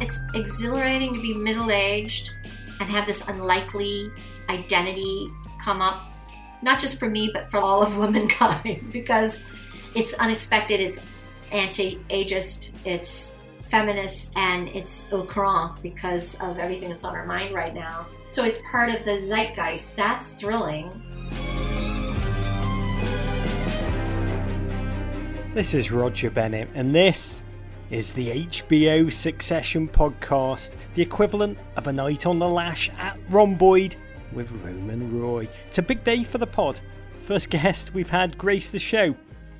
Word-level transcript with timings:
It's 0.00 0.18
exhilarating 0.34 1.14
to 1.14 1.20
be 1.20 1.34
middle 1.34 1.70
aged 1.70 2.30
and 2.80 2.88
have 2.88 3.06
this 3.06 3.22
unlikely 3.28 4.10
identity 4.48 5.30
come 5.62 5.82
up, 5.82 6.02
not 6.62 6.80
just 6.80 6.98
for 6.98 7.10
me, 7.10 7.30
but 7.32 7.50
for 7.50 7.58
all 7.58 7.82
of 7.82 7.96
womankind, 7.98 8.90
because 8.92 9.42
it's 9.94 10.14
unexpected, 10.14 10.80
it's 10.80 11.00
anti 11.52 11.96
ageist, 12.08 12.70
it's 12.86 13.34
feminist, 13.68 14.36
and 14.36 14.68
it's 14.68 15.06
au 15.12 15.22
courant 15.22 15.82
because 15.82 16.34
of 16.40 16.58
everything 16.58 16.88
that's 16.88 17.04
on 17.04 17.14
our 17.14 17.26
mind 17.26 17.54
right 17.54 17.74
now. 17.74 18.06
So 18.32 18.44
it's 18.44 18.60
part 18.70 18.88
of 18.88 19.04
the 19.04 19.20
zeitgeist. 19.20 19.94
That's 19.96 20.28
thrilling. 20.28 20.90
This 25.52 25.74
is 25.74 25.90
Roger 25.90 26.30
Bennett, 26.30 26.68
and 26.74 26.94
this 26.94 27.42
is 27.90 28.12
the 28.12 28.46
HBO 28.46 29.12
Succession 29.12 29.88
podcast, 29.88 30.70
the 30.94 31.02
equivalent 31.02 31.58
of 31.76 31.88
a 31.88 31.92
night 31.92 32.24
on 32.24 32.38
the 32.38 32.48
lash 32.48 32.88
at 32.96 33.18
Rhomboid 33.28 33.96
with 34.32 34.52
Roman 34.52 35.20
Roy. 35.20 35.48
It's 35.66 35.78
a 35.78 35.82
big 35.82 36.04
day 36.04 36.22
for 36.22 36.38
the 36.38 36.46
pod. 36.46 36.80
First 37.18 37.50
guest 37.50 37.92
we've 37.92 38.10
had 38.10 38.38
grace 38.38 38.70
the 38.70 38.78
show, 38.78 39.16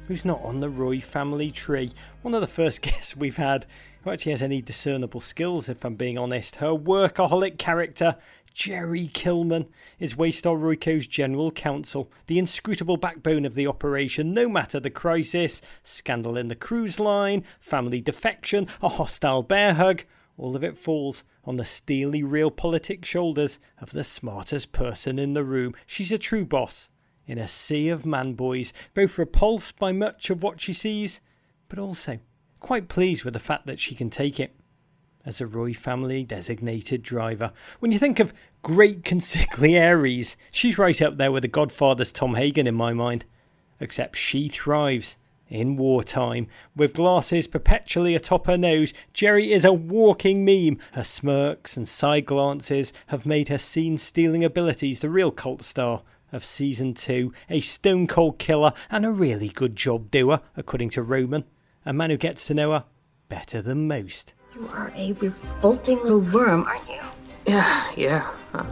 who's 0.06 0.24
not 0.24 0.40
on 0.42 0.60
the 0.60 0.68
Roy 0.68 1.00
family 1.00 1.50
tree. 1.50 1.92
One 2.22 2.34
of 2.34 2.40
the 2.40 2.46
first 2.46 2.82
guests 2.82 3.16
we've 3.16 3.36
had 3.36 3.66
who 4.02 4.10
actually 4.10 4.32
has 4.32 4.42
any 4.42 4.62
discernible 4.62 5.20
skills, 5.20 5.68
if 5.68 5.84
I'm 5.84 5.96
being 5.96 6.18
honest. 6.18 6.56
Her 6.56 6.68
workaholic 6.68 7.58
character, 7.58 8.16
Gerri 8.54 9.12
Kellman 9.12 9.68
is 9.98 10.14
Waystar 10.14 10.58
Royco's 10.60 11.06
general 11.06 11.50
counsel, 11.50 12.10
the 12.26 12.38
inscrutable 12.38 12.96
backbone 12.96 13.44
of 13.44 13.54
the 13.54 13.66
operation, 13.66 14.34
no 14.34 14.48
matter 14.48 14.80
the 14.80 14.90
crisis, 14.90 15.62
scandal 15.82 16.36
in 16.36 16.48
the 16.48 16.54
cruise 16.54 16.98
line, 16.98 17.44
family 17.58 18.00
defection, 18.00 18.66
a 18.82 18.88
hostile 18.88 19.42
bear 19.42 19.74
hug, 19.74 20.04
all 20.36 20.56
of 20.56 20.64
it 20.64 20.76
falls 20.76 21.24
on 21.44 21.56
the 21.56 21.64
steely 21.64 22.22
real 22.22 22.50
realpolitik 22.50 23.04
shoulders 23.04 23.58
of 23.80 23.90
the 23.90 24.04
smartest 24.04 24.72
person 24.72 25.18
in 25.18 25.34
the 25.34 25.44
room. 25.44 25.74
She's 25.86 26.12
a 26.12 26.18
true 26.18 26.44
boss 26.44 26.90
in 27.26 27.38
a 27.38 27.48
sea 27.48 27.88
of 27.88 28.06
man 28.06 28.34
boys, 28.34 28.72
both 28.94 29.18
repulsed 29.18 29.78
by 29.78 29.92
much 29.92 30.30
of 30.30 30.42
what 30.42 30.60
she 30.60 30.72
sees, 30.72 31.20
but 31.68 31.78
also 31.78 32.18
quite 32.58 32.88
pleased 32.88 33.24
with 33.24 33.34
the 33.34 33.40
fact 33.40 33.66
that 33.66 33.78
she 33.78 33.94
can 33.94 34.10
take 34.10 34.40
it 34.40 34.54
as 35.24 35.40
a 35.40 35.46
Roy 35.46 35.74
family 35.74 36.24
designated 36.24 37.02
driver. 37.02 37.52
When 37.78 37.92
you 37.92 37.98
think 37.98 38.18
of 38.20 38.32
great 38.62 39.02
consigliaries, 39.04 40.36
she's 40.50 40.78
right 40.78 41.00
up 41.02 41.16
there 41.16 41.32
with 41.32 41.42
the 41.42 41.48
Godfather's 41.48 42.12
Tom 42.12 42.34
Hagen 42.34 42.66
in 42.66 42.74
my 42.74 42.92
mind. 42.92 43.24
Except 43.80 44.16
she 44.16 44.48
thrives 44.48 45.16
in 45.48 45.76
wartime. 45.76 46.46
With 46.76 46.94
glasses 46.94 47.46
perpetually 47.46 48.14
atop 48.14 48.46
her 48.46 48.56
nose, 48.56 48.94
Gerri 49.12 49.50
is 49.50 49.64
a 49.64 49.72
walking 49.72 50.44
meme. 50.44 50.78
Her 50.92 51.04
smirks 51.04 51.76
and 51.76 51.88
side 51.88 52.24
glances 52.24 52.92
have 53.08 53.26
made 53.26 53.48
her 53.48 53.58
scene 53.58 53.98
stealing 53.98 54.44
abilities 54.44 55.00
the 55.00 55.10
real 55.10 55.30
cult 55.30 55.62
star 55.62 56.02
of 56.32 56.44
season 56.44 56.94
2, 56.94 57.32
a 57.48 57.60
stone 57.60 58.06
cold 58.06 58.38
killer 58.38 58.72
and 58.90 59.04
a 59.04 59.10
really 59.10 59.48
good 59.48 59.74
job 59.74 60.10
doer, 60.10 60.40
according 60.56 60.90
to 60.90 61.02
Roman, 61.02 61.44
a 61.84 61.92
man 61.92 62.10
who 62.10 62.16
gets 62.16 62.46
to 62.46 62.54
know 62.54 62.70
her 62.70 62.84
better 63.28 63.60
than 63.60 63.88
most. 63.88 64.32
You 64.54 64.68
are 64.68 64.92
a 64.96 65.12
revolting 65.12 65.98
little 66.02 66.20
worm, 66.20 66.64
aren't 66.64 66.88
you? 66.88 67.00
Yeah, 67.46 67.90
yeah. 67.96 68.30
Uh, 68.52 68.66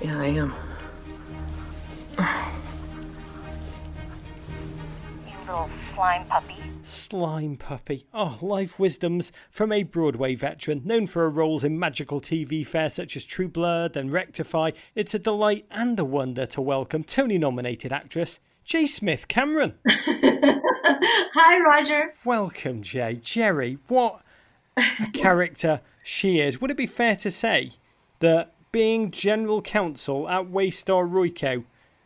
yeah, 0.00 0.18
I 0.20 0.26
am. 0.26 0.54
You 5.26 5.36
little 5.46 5.68
slime 5.70 6.24
puppy. 6.26 6.54
Slime 6.82 7.56
Puppy. 7.56 8.06
Oh, 8.14 8.38
life 8.40 8.78
wisdoms 8.78 9.32
from 9.50 9.72
a 9.72 9.82
Broadway 9.82 10.34
veteran, 10.34 10.82
known 10.84 11.06
for 11.06 11.22
her 11.22 11.30
roles 11.30 11.64
in 11.64 11.78
magical 11.78 12.20
TV 12.20 12.66
fare 12.66 12.88
such 12.88 13.16
as 13.16 13.24
True 13.24 13.48
Blood 13.48 13.96
and 13.96 14.12
Rectify. 14.12 14.70
It's 14.94 15.14
a 15.14 15.18
delight 15.18 15.66
and 15.70 15.98
a 15.98 16.04
wonder 16.04 16.46
to 16.46 16.60
welcome 16.60 17.04
Tony 17.04 17.38
nominated 17.38 17.92
actress 17.92 18.38
Jay 18.64 18.86
Smith 18.86 19.28
Cameron. 19.28 19.74
Hi, 19.88 21.60
Roger. 21.60 22.14
Welcome, 22.24 22.82
Jay. 22.82 23.16
Gerri, 23.20 23.78
what 23.86 24.22
a 24.76 25.06
character 25.12 25.80
she 26.02 26.40
is. 26.40 26.60
Would 26.60 26.70
it 26.70 26.76
be 26.76 26.86
fair 26.86 27.16
to 27.16 27.30
say 27.30 27.72
that 28.20 28.54
being 28.72 29.10
general 29.10 29.62
counsel 29.62 30.28
at 30.28 30.46
Waystar 30.46 31.08
Royco 31.08 31.64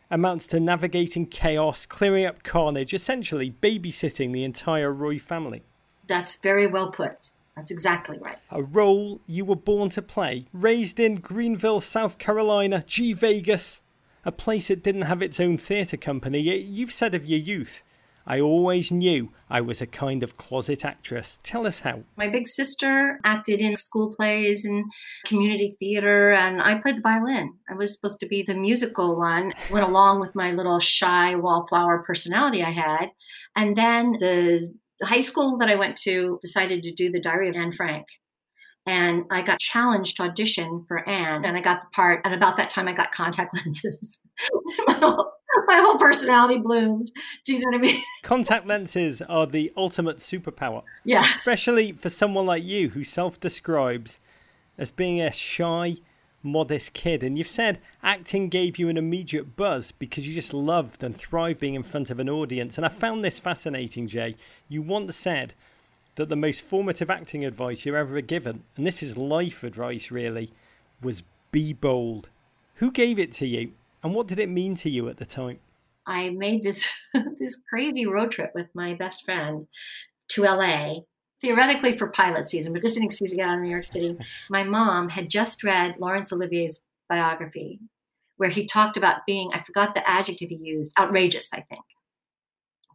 amounts 0.09 0.45
to 0.47 0.59
navigating 0.59 1.25
chaos, 1.25 1.85
clearing 1.85 2.25
up 2.25 2.43
carnage, 2.43 2.93
essentially 2.93 3.51
babysitting 3.61 4.33
the 4.33 4.43
entire 4.43 4.91
Roy 4.91 5.19
family? 5.19 5.63
That's 6.07 6.37
very 6.37 6.67
well 6.67 6.91
put. 6.91 7.29
That's 7.55 7.71
exactly 7.71 8.17
right. 8.19 8.37
A 8.49 8.63
role 8.63 9.21
you 9.27 9.45
were 9.45 9.55
born 9.55 9.89
to 9.91 10.01
play, 10.01 10.47
raised 10.53 10.99
in 10.99 11.15
Greenville, 11.15 11.81
South 11.81 12.17
Carolina, 12.17 12.83
G 12.87 13.13
Vegas, 13.13 13.81
a 14.23 14.31
place 14.31 14.69
that 14.69 14.83
didn't 14.83 15.03
have 15.03 15.21
its 15.21 15.39
own 15.39 15.57
theatre 15.57 15.97
company. 15.97 16.39
You've 16.39 16.93
said 16.93 17.13
of 17.13 17.25
your 17.25 17.39
youth, 17.39 17.83
I 18.25 18.39
always 18.39 18.91
knew 18.91 19.29
I 19.49 19.61
was 19.61 19.81
a 19.81 19.87
kind 19.87 20.23
of 20.23 20.37
closet 20.37 20.85
actress. 20.85 21.39
Tell 21.43 21.67
us 21.67 21.81
how. 21.81 22.03
My 22.15 22.27
big 22.27 22.47
sister 22.47 23.19
acted 23.23 23.61
in 23.61 23.75
school 23.77 24.13
plays 24.15 24.63
and 24.63 24.85
community 25.25 25.75
theater, 25.79 26.31
and 26.31 26.61
I 26.61 26.79
played 26.79 26.97
the 26.97 27.01
violin. 27.01 27.53
I 27.69 27.75
was 27.75 27.93
supposed 27.93 28.19
to 28.21 28.27
be 28.27 28.43
the 28.43 28.55
musical 28.55 29.17
one, 29.17 29.53
went 29.71 29.85
along 29.85 30.19
with 30.19 30.35
my 30.35 30.51
little 30.51 30.79
shy 30.79 31.35
wallflower 31.35 32.03
personality 32.05 32.63
I 32.63 32.71
had. 32.71 33.07
And 33.55 33.75
then 33.75 34.13
the 34.19 34.71
high 35.03 35.21
school 35.21 35.57
that 35.57 35.69
I 35.69 35.75
went 35.75 35.97
to 36.03 36.39
decided 36.41 36.83
to 36.83 36.93
do 36.93 37.11
the 37.11 37.21
Diary 37.21 37.49
of 37.49 37.55
Anne 37.55 37.71
Frank. 37.71 38.05
And 38.87 39.25
I 39.31 39.43
got 39.43 39.59
challenged 39.59 40.17
to 40.17 40.23
audition 40.23 40.85
for 40.87 41.07
Anne, 41.07 41.45
and 41.45 41.55
I 41.55 41.61
got 41.61 41.81
the 41.81 41.87
part. 41.93 42.21
And 42.25 42.33
about 42.33 42.57
that 42.57 42.71
time, 42.71 42.87
I 42.87 42.93
got 42.93 43.11
contact 43.11 43.53
lenses. 43.65 44.19
my, 45.67 45.79
whole, 45.79 45.97
personality 45.97 46.59
bloomed. 46.59 47.11
Do 47.45 47.53
you 47.53 47.59
know 47.59 47.77
what 47.77 47.77
I 47.77 47.81
mean? 47.81 48.03
Contact 48.23 48.67
lenses 48.67 49.21
are 49.21 49.47
the 49.47 49.71
ultimate 49.75 50.17
superpower. 50.17 50.83
Yeah. 51.03 51.21
Especially 51.21 51.91
for 51.91 52.09
someone 52.09 52.45
like 52.45 52.63
you 52.63 52.89
who 52.89 53.03
self 53.03 53.39
describes 53.39 54.19
as 54.77 54.91
being 54.91 55.21
a 55.21 55.31
shy, 55.31 55.97
modest 56.43 56.93
kid. 56.93 57.23
And 57.23 57.37
you've 57.37 57.47
said 57.47 57.79
acting 58.03 58.49
gave 58.49 58.79
you 58.79 58.89
an 58.89 58.97
immediate 58.97 59.55
buzz 59.55 59.91
because 59.91 60.27
you 60.27 60.33
just 60.33 60.53
loved 60.53 61.03
and 61.03 61.15
thrived 61.15 61.59
being 61.59 61.75
in 61.75 61.83
front 61.83 62.09
of 62.09 62.19
an 62.19 62.29
audience. 62.29 62.77
And 62.77 62.85
I 62.85 62.89
found 62.89 63.23
this 63.23 63.39
fascinating, 63.39 64.07
Jay. 64.07 64.35
You 64.67 64.81
once 64.81 65.15
said 65.15 65.53
that 66.15 66.29
the 66.29 66.35
most 66.35 66.61
formative 66.61 67.09
acting 67.09 67.45
advice 67.45 67.85
you're 67.85 67.97
ever 67.97 68.19
given, 68.21 68.63
and 68.75 68.85
this 68.85 69.01
is 69.01 69.17
life 69.17 69.63
advice 69.63 70.11
really, 70.11 70.51
was 71.01 71.23
be 71.51 71.73
bold. 71.73 72.29
Who 72.75 72.91
gave 72.91 73.19
it 73.19 73.31
to 73.33 73.45
you, 73.45 73.73
and 74.03 74.13
what 74.13 74.27
did 74.27 74.39
it 74.39 74.49
mean 74.49 74.75
to 74.75 74.89
you 74.89 75.09
at 75.09 75.17
the 75.17 75.25
time? 75.25 75.59
I 76.05 76.29
made 76.29 76.63
this 76.63 76.87
this 77.39 77.59
crazy 77.69 78.05
road 78.05 78.31
trip 78.31 78.51
with 78.55 78.67
my 78.73 78.93
best 78.95 79.23
friend 79.23 79.67
to 80.29 80.43
LA, 80.43 81.01
theoretically 81.41 81.97
for 81.97 82.09
pilot 82.09 82.49
season, 82.49 82.73
but 82.73 82.81
just 82.81 82.97
an 82.97 83.03
excuse 83.03 83.31
to 83.31 83.35
get 83.35 83.47
out 83.47 83.57
of 83.57 83.63
New 83.63 83.69
York 83.69 83.85
City. 83.85 84.17
my 84.49 84.63
mom 84.63 85.09
had 85.09 85.29
just 85.29 85.63
read 85.63 85.95
Laurence 85.99 86.31
Olivier's 86.31 86.81
biography, 87.09 87.79
where 88.37 88.49
he 88.49 88.65
talked 88.65 88.97
about 88.97 89.25
being, 89.25 89.51
I 89.53 89.61
forgot 89.61 89.93
the 89.93 90.09
adjective 90.09 90.49
he 90.49 90.59
used, 90.61 90.93
outrageous, 90.97 91.49
I 91.53 91.61
think 91.61 91.83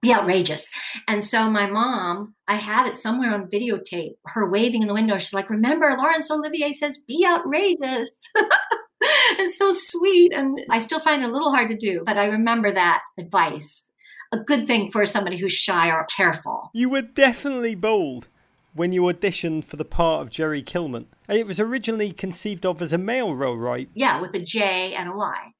be 0.06 0.14
outrageous. 0.14 0.70
And 1.08 1.24
so 1.24 1.50
my 1.50 1.68
mom, 1.68 2.34
I 2.46 2.56
have 2.56 2.86
it 2.86 2.96
somewhere 2.96 3.32
on 3.32 3.48
videotape, 3.48 4.16
her 4.26 4.48
waving 4.48 4.82
in 4.82 4.88
the 4.88 4.94
window. 4.94 5.18
She's 5.18 5.34
like, 5.34 5.50
remember, 5.50 5.94
Laurence 5.96 6.30
Olivier 6.30 6.72
says, 6.72 6.98
be 6.98 7.26
outrageous. 7.26 8.10
it's 9.38 9.58
so 9.58 9.72
sweet. 9.72 10.32
And 10.32 10.58
I 10.70 10.78
still 10.78 11.00
find 11.00 11.22
it 11.22 11.28
a 11.28 11.32
little 11.32 11.52
hard 11.52 11.68
to 11.68 11.76
do, 11.76 12.02
but 12.04 12.18
I 12.18 12.26
remember 12.26 12.72
that 12.72 13.02
advice. 13.18 13.90
A 14.32 14.38
good 14.38 14.66
thing 14.66 14.90
for 14.90 15.06
somebody 15.06 15.38
who's 15.38 15.52
shy 15.52 15.88
or 15.88 16.04
careful. 16.04 16.70
You 16.74 16.90
were 16.90 17.02
definitely 17.02 17.74
bold 17.74 18.26
when 18.74 18.92
you 18.92 19.02
auditioned 19.02 19.64
for 19.64 19.76
the 19.76 19.84
part 19.84 20.22
of 20.22 20.30
Gerri 20.30 20.64
Kellman. 20.64 21.06
It 21.28 21.46
was 21.46 21.60
originally 21.60 22.12
conceived 22.12 22.66
of 22.66 22.82
as 22.82 22.92
a 22.92 22.98
male 22.98 23.34
role, 23.34 23.56
right? 23.56 23.88
Yeah, 23.94 24.20
with 24.20 24.34
a 24.34 24.42
J 24.42 24.94
and 24.94 25.08
a 25.08 25.16
Y 25.16 25.52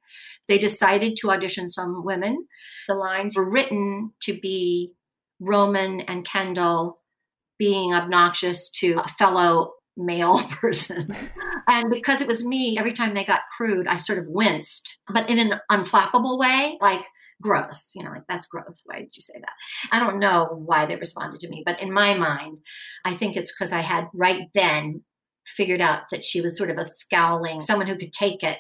They 0.49 0.59
decided 0.59 1.17
to 1.17 1.31
audition 1.31 1.69
some 1.69 2.05
women. 2.05 2.47
The 2.89 2.95
lines 2.95 3.37
were 3.37 3.49
written 3.49 4.13
to 4.23 4.39
be 4.39 4.93
Roman 5.41 6.01
and 6.03 6.27
Kendall 6.27 7.01
being 7.59 7.95
obnoxious 7.95 8.71
to 8.71 9.01
a 9.03 9.09
fellow 9.09 9.73
male 9.97 10.39
person. 10.51 11.15
and 11.69 11.91
because 11.91 12.21
it 12.21 12.29
was 12.29 12.45
me, 12.45 12.77
every 12.79 12.93
time 12.93 13.15
they 13.15 13.25
got 13.25 13.43
crude, 13.57 13.87
I 13.87 13.97
sort 13.97 14.19
of 14.19 14.29
winced, 14.29 14.99
but 15.13 15.29
in 15.31 15.39
an 15.39 15.61
unflappable 15.71 16.39
way, 16.39 16.79
like 16.81 17.05
gross, 17.41 17.93
you 17.95 18.03
know, 18.03 18.11
like 18.11 18.25
that's 18.29 18.47
gross. 18.47 18.81
Why 18.85 18.99
did 18.99 19.17
you 19.17 19.23
say 19.23 19.39
that? 19.41 19.93
I 19.93 20.01
don't 20.01 20.19
know 20.19 20.63
why 20.65 20.87
they 20.87 20.97
responded 20.97 21.41
to 21.41 21.49
me, 21.49 21.63
but 21.65 21.81
in 21.81 21.93
my 21.93 22.15
mind, 22.15 22.59
I 23.05 23.17
think 23.17 23.37
it's 23.37 23.53
because 23.53 23.73
I 23.73 23.81
had 23.81 24.09
right 24.15 24.49
then 24.55 25.03
figured 25.47 25.81
out 25.81 26.11
that 26.11 26.25
she 26.25 26.41
was 26.41 26.57
sort 26.57 26.71
of 26.71 26.79
a 26.79 26.85
scowling, 26.85 27.61
someone 27.61 27.87
who 27.87 27.97
could 27.97 28.13
take 28.13 28.43
it, 28.43 28.59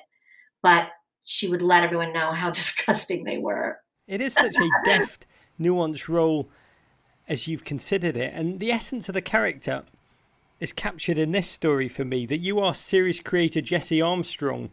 but 0.62 0.88
she 1.24 1.48
would 1.48 1.62
let 1.62 1.82
everyone 1.82 2.12
know 2.12 2.32
how 2.32 2.50
disgusting 2.50 3.24
they 3.24 3.38
were. 3.38 3.78
It 4.06 4.20
is 4.20 4.34
such 4.34 4.54
a 4.56 4.68
deft, 4.84 5.26
nuanced 5.60 6.08
role 6.08 6.48
as 7.28 7.48
you've 7.48 7.64
considered 7.64 8.16
it. 8.16 8.32
And 8.34 8.60
the 8.60 8.70
essence 8.70 9.08
of 9.08 9.14
the 9.14 9.22
character 9.22 9.82
is 10.58 10.72
captured 10.72 11.18
in 11.18 11.32
this 11.32 11.48
story 11.48 11.88
for 11.88 12.04
me 12.04 12.24
that 12.26 12.38
you 12.38 12.58
are 12.58 12.74
series 12.74 13.20
creator 13.20 13.60
Jesse 13.60 14.00
Armstrong, 14.00 14.70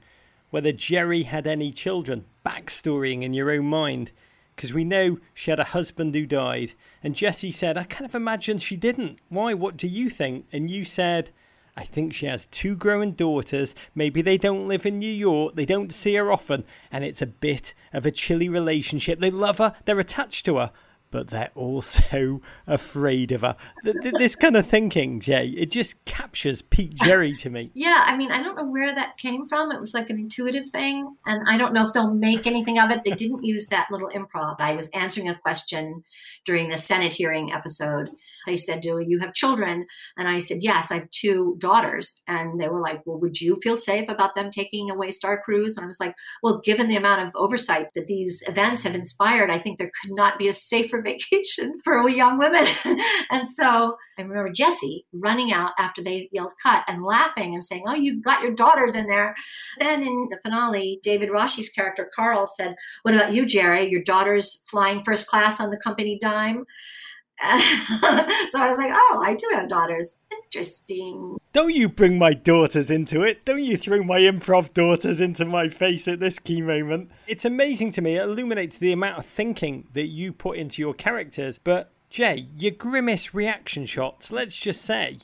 whether 0.49 0.71
Gerri 0.71 1.25
had 1.25 1.45
any 1.45 1.71
children, 1.71 2.25
backstorying 2.45 3.23
in 3.23 3.33
your 3.33 3.51
own 3.51 3.65
mind. 3.65 4.11
Because 4.55 4.73
we 4.73 4.83
know 4.83 5.17
she 5.33 5.49
had 5.49 5.59
a 5.59 5.65
husband 5.65 6.13
who 6.13 6.27
died. 6.27 6.73
And 7.01 7.15
Jesse 7.15 7.51
said, 7.51 7.75
I 7.75 7.85
kind 7.85 8.05
of 8.05 8.13
imagine 8.13 8.59
she 8.59 8.77
didn't. 8.77 9.17
Why? 9.29 9.55
What 9.55 9.75
do 9.75 9.87
you 9.87 10.11
think? 10.11 10.45
And 10.53 10.69
you 10.69 10.85
said, 10.85 11.31
I 11.75 11.83
think 11.83 12.13
she 12.13 12.27
has 12.27 12.45
two 12.45 12.75
growing 12.75 13.13
daughters. 13.13 13.73
Maybe 13.95 14.21
they 14.21 14.37
don't 14.37 14.67
live 14.67 14.85
in 14.85 14.99
New 14.99 15.11
York. 15.11 15.55
They 15.55 15.65
don't 15.65 15.91
see 15.91 16.13
her 16.15 16.31
often. 16.31 16.65
And 16.91 17.03
it's 17.03 17.21
a 17.21 17.25
bit 17.25 17.73
of 17.91 18.05
a 18.05 18.11
chilly 18.11 18.47
relationship. 18.47 19.19
They 19.19 19.31
love 19.31 19.57
her. 19.57 19.73
They're 19.85 19.99
attached 19.99 20.45
to 20.45 20.57
her 20.57 20.71
but 21.13 21.27
they're 21.27 21.51
also 21.53 22.41
afraid 22.67 23.31
of 23.31 23.41
her. 23.41 23.55
This 23.83 24.35
kind 24.35 24.57
of 24.57 24.65
thinking, 24.65 25.19
Jay, 25.19 25.49
it 25.49 25.69
just 25.69 26.03
captures 26.05 26.63
Pete 26.63 26.95
Gerri 26.95 27.39
to 27.41 27.51
me. 27.51 27.69
Yeah, 27.75 28.01
I 28.03 28.17
mean, 28.17 28.31
I 28.31 28.41
don't 28.41 28.55
know 28.55 28.65
where 28.65 28.93
that 28.95 29.17
came 29.19 29.47
from. 29.47 29.71
It 29.71 29.79
was 29.79 29.93
like 29.93 30.09
an 30.09 30.17
intuitive 30.17 30.71
thing, 30.71 31.15
and 31.27 31.47
I 31.47 31.57
don't 31.57 31.71
know 31.71 31.85
if 31.85 31.93
they'll 31.93 32.15
make 32.15 32.47
anything 32.47 32.79
of 32.79 32.89
it. 32.89 33.03
They 33.05 33.11
didn't 33.11 33.43
use 33.43 33.67
that 33.67 33.91
little 33.91 34.09
improv. 34.09 34.55
I 34.57 34.73
was 34.73 34.89
answering 34.89 35.29
a 35.29 35.37
question 35.37 36.03
during 36.45 36.69
the 36.69 36.77
Senate 36.77 37.13
hearing 37.13 37.53
episode. 37.53 38.09
They 38.45 38.57
said, 38.57 38.81
Do 38.81 39.03
you 39.05 39.19
have 39.19 39.33
children? 39.33 39.85
And 40.17 40.27
I 40.27 40.39
said, 40.39 40.57
Yes, 40.61 40.91
I 40.91 40.95
have 40.95 41.09
two 41.11 41.55
daughters. 41.59 42.21
And 42.27 42.59
they 42.59 42.69
were 42.69 42.81
like, 42.81 43.01
Well, 43.05 43.19
would 43.19 43.39
you 43.39 43.57
feel 43.61 43.77
safe 43.77 44.09
about 44.09 44.35
them 44.35 44.51
taking 44.51 44.89
away 44.89 45.11
Star 45.11 45.41
Cruise? 45.41 45.77
And 45.77 45.83
I 45.83 45.87
was 45.87 45.99
like, 45.99 46.15
Well, 46.41 46.59
given 46.63 46.87
the 46.87 46.97
amount 46.97 47.27
of 47.27 47.35
oversight 47.35 47.87
that 47.95 48.07
these 48.07 48.43
events 48.47 48.83
have 48.83 48.95
inspired, 48.95 49.49
I 49.49 49.59
think 49.59 49.77
there 49.77 49.91
could 50.01 50.11
not 50.15 50.37
be 50.37 50.47
a 50.47 50.53
safer 50.53 51.01
vacation 51.03 51.79
for 51.83 52.07
young 52.09 52.37
women. 52.37 52.65
and 53.29 53.47
so 53.47 53.97
I 54.17 54.21
remember 54.21 54.51
Jesse 54.51 55.05
running 55.13 55.51
out 55.51 55.71
after 55.77 56.03
they 56.03 56.29
yelled 56.31 56.53
cut 56.61 56.83
and 56.87 57.03
laughing 57.03 57.53
and 57.53 57.63
saying, 57.63 57.83
Oh, 57.87 57.95
you've 57.95 58.23
got 58.23 58.41
your 58.41 58.53
daughters 58.53 58.95
in 58.95 59.07
there. 59.07 59.35
Then 59.79 60.01
in 60.01 60.27
the 60.29 60.39
finale, 60.43 60.99
David 61.03 61.29
Rasche's 61.29 61.69
character, 61.69 62.09
Karl, 62.15 62.45
said, 62.47 62.75
What 63.03 63.13
about 63.13 63.33
you, 63.33 63.45
Gerri? 63.45 63.89
Your 63.91 64.03
daughter's 64.03 64.61
flying 64.65 65.03
first 65.03 65.27
class 65.27 65.59
on 65.59 65.69
the 65.69 65.77
company 65.77 66.17
dime? 66.21 66.65
so 68.49 68.61
I 68.61 68.69
was 68.69 68.77
like, 68.77 68.91
oh, 68.93 69.21
I 69.21 69.33
do 69.33 69.49
have 69.53 69.67
daughters. 69.67 70.15
Interesting. 70.31 71.37
Don't 71.51 71.73
you 71.73 71.89
bring 71.89 72.17
my 72.17 72.31
daughters 72.33 72.89
into 72.89 73.21
it. 73.21 73.43
Don't 73.43 73.63
you 73.63 73.77
throw 73.77 74.01
my 74.01 74.19
improv 74.19 74.73
daughters 74.73 75.19
into 75.19 75.43
my 75.43 75.67
face 75.67 76.07
at 76.07 76.21
this 76.21 76.39
key 76.39 76.61
moment. 76.61 77.11
It's 77.27 77.43
amazing 77.43 77.91
to 77.93 78.01
me. 78.01 78.15
It 78.15 78.23
illuminates 78.23 78.77
the 78.77 78.93
amount 78.93 79.19
of 79.19 79.25
thinking 79.25 79.87
that 79.91 80.07
you 80.07 80.31
put 80.31 80.57
into 80.57 80.81
your 80.81 80.93
characters. 80.93 81.59
But, 81.61 81.91
Jay, 82.09 82.47
your 82.55 82.71
grimace 82.71 83.33
reaction 83.33 83.85
shots, 83.85 84.31
let's 84.31 84.55
just 84.55 84.81
say, 84.81 85.17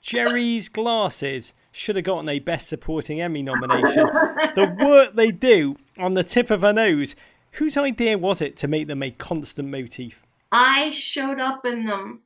Gerri's 0.00 0.70
glasses 0.70 1.52
should 1.70 1.96
have 1.96 2.04
gotten 2.06 2.30
a 2.30 2.38
Best 2.38 2.68
Supporting 2.68 3.20
Emmy 3.20 3.42
nomination. 3.42 4.06
the 4.54 4.74
work 4.80 5.14
they 5.14 5.30
do 5.30 5.76
on 5.98 6.14
the 6.14 6.24
tip 6.24 6.50
of 6.50 6.62
her 6.62 6.72
nose, 6.72 7.14
whose 7.52 7.76
idea 7.76 8.16
was 8.16 8.40
it 8.40 8.56
to 8.56 8.68
make 8.68 8.88
them 8.88 9.02
a 9.02 9.10
constant 9.10 9.68
motif? 9.68 10.22
I 10.50 10.90
showed 10.90 11.40
up 11.40 11.64
in 11.64 11.84
them 11.84 12.22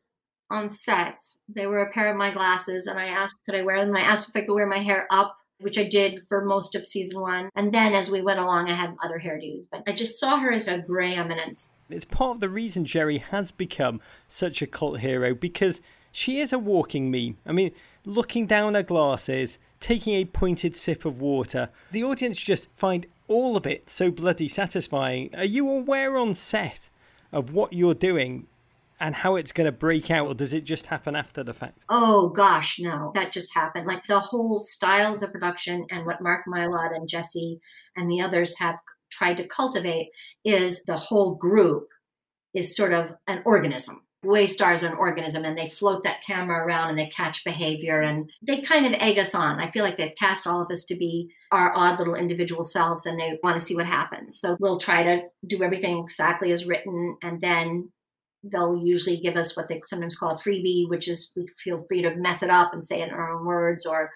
on 0.50 0.70
set. 0.70 1.20
They 1.48 1.66
were 1.66 1.80
a 1.80 1.90
pair 1.90 2.10
of 2.10 2.16
my 2.16 2.30
glasses, 2.30 2.86
and 2.86 2.98
I 2.98 3.06
asked, 3.06 3.36
could 3.44 3.54
I 3.54 3.62
wear 3.62 3.84
them? 3.84 3.96
I 3.96 4.00
asked 4.00 4.28
if 4.28 4.36
I 4.36 4.44
could 4.44 4.54
wear 4.54 4.66
my 4.66 4.78
hair 4.78 5.06
up, 5.10 5.36
which 5.58 5.78
I 5.78 5.84
did 5.84 6.22
for 6.28 6.44
most 6.44 6.74
of 6.74 6.86
season 6.86 7.20
one. 7.20 7.48
And 7.56 7.72
then 7.72 7.94
as 7.94 8.10
we 8.10 8.22
went 8.22 8.40
along, 8.40 8.68
I 8.68 8.74
had 8.74 8.94
other 9.02 9.18
hairdos. 9.18 9.66
But 9.70 9.82
I 9.86 9.92
just 9.92 10.20
saw 10.20 10.38
her 10.38 10.52
as 10.52 10.68
a 10.68 10.78
gray 10.78 11.14
eminence. 11.14 11.68
It's 11.88 12.04
part 12.04 12.36
of 12.36 12.40
the 12.40 12.48
reason 12.48 12.84
Gerri 12.84 13.20
has 13.20 13.50
become 13.50 14.00
such 14.28 14.62
a 14.62 14.66
cult 14.66 15.00
hero 15.00 15.34
because 15.34 15.80
she 16.10 16.40
is 16.40 16.52
a 16.52 16.58
walking 16.58 17.10
meme. 17.10 17.38
I 17.46 17.52
mean, 17.52 17.72
looking 18.04 18.46
down 18.46 18.74
her 18.74 18.82
glasses, 18.82 19.58
taking 19.80 20.14
a 20.14 20.24
pointed 20.24 20.76
sip 20.76 21.04
of 21.04 21.20
water, 21.20 21.70
the 21.90 22.04
audience 22.04 22.38
just 22.38 22.68
find 22.76 23.06
all 23.28 23.56
of 23.56 23.66
it 23.66 23.88
so 23.88 24.10
bloody 24.10 24.48
satisfying. 24.48 25.34
Are 25.34 25.44
you 25.44 25.68
aware 25.68 26.16
on 26.16 26.34
set 26.34 26.90
of 27.32 27.52
what 27.52 27.72
you're 27.72 27.94
doing 27.94 28.46
and 29.00 29.16
how 29.16 29.34
it's 29.34 29.52
going 29.52 29.64
to 29.64 29.72
break 29.72 30.10
out, 30.10 30.28
or 30.28 30.34
does 30.34 30.52
it 30.52 30.62
just 30.62 30.86
happen 30.86 31.16
after 31.16 31.42
the 31.42 31.52
fact? 31.52 31.84
Oh 31.88 32.28
gosh, 32.28 32.78
no, 32.78 33.10
that 33.16 33.32
just 33.32 33.52
happened. 33.52 33.86
Like 33.86 34.04
the 34.06 34.20
whole 34.20 34.60
style 34.60 35.14
of 35.14 35.20
the 35.20 35.26
production 35.28 35.86
and 35.90 36.06
what 36.06 36.22
Mark 36.22 36.42
Mylod 36.46 36.94
and 36.94 37.08
Jesse 37.08 37.58
and 37.96 38.08
the 38.08 38.20
others 38.20 38.56
have 38.58 38.76
tried 39.10 39.38
to 39.38 39.46
cultivate 39.48 40.10
is 40.44 40.84
the 40.84 40.96
whole 40.96 41.34
group 41.34 41.88
is 42.54 42.76
sort 42.76 42.92
of 42.92 43.12
an 43.26 43.42
organism. 43.44 44.02
Waystar 44.24 44.72
is 44.72 44.84
an 44.84 44.94
organism 44.94 45.44
and 45.44 45.58
they 45.58 45.68
float 45.68 46.04
that 46.04 46.22
camera 46.22 46.64
around 46.64 46.90
and 46.90 46.98
they 46.98 47.08
catch 47.08 47.44
behavior 47.44 48.02
and 48.02 48.30
they 48.40 48.60
kind 48.60 48.86
of 48.86 48.92
egg 49.00 49.18
us 49.18 49.34
on. 49.34 49.58
I 49.58 49.70
feel 49.70 49.84
like 49.84 49.96
they've 49.96 50.14
cast 50.16 50.46
all 50.46 50.62
of 50.62 50.70
us 50.70 50.84
to 50.84 50.94
be 50.94 51.28
our 51.50 51.76
odd 51.76 51.98
little 51.98 52.14
individual 52.14 52.62
selves 52.62 53.04
and 53.04 53.18
they 53.18 53.38
want 53.42 53.58
to 53.58 53.64
see 53.64 53.74
what 53.74 53.86
happens. 53.86 54.38
So 54.38 54.56
we'll 54.60 54.78
try 54.78 55.02
to 55.02 55.22
do 55.46 55.64
everything 55.64 55.98
exactly 55.98 56.52
as 56.52 56.66
written 56.66 57.16
and 57.22 57.40
then 57.40 57.90
they'll 58.44 58.76
usually 58.76 59.18
give 59.18 59.36
us 59.36 59.56
what 59.56 59.68
they 59.68 59.82
sometimes 59.86 60.16
call 60.16 60.30
a 60.32 60.36
freebie, 60.36 60.88
which 60.88 61.08
is 61.08 61.32
we 61.36 61.48
feel 61.58 61.84
free 61.88 62.02
to 62.02 62.14
mess 62.14 62.42
it 62.42 62.50
up 62.50 62.72
and 62.72 62.82
say 62.82 63.00
it 63.00 63.08
in 63.08 63.14
our 63.14 63.32
own 63.32 63.44
words 63.44 63.86
or 63.86 64.10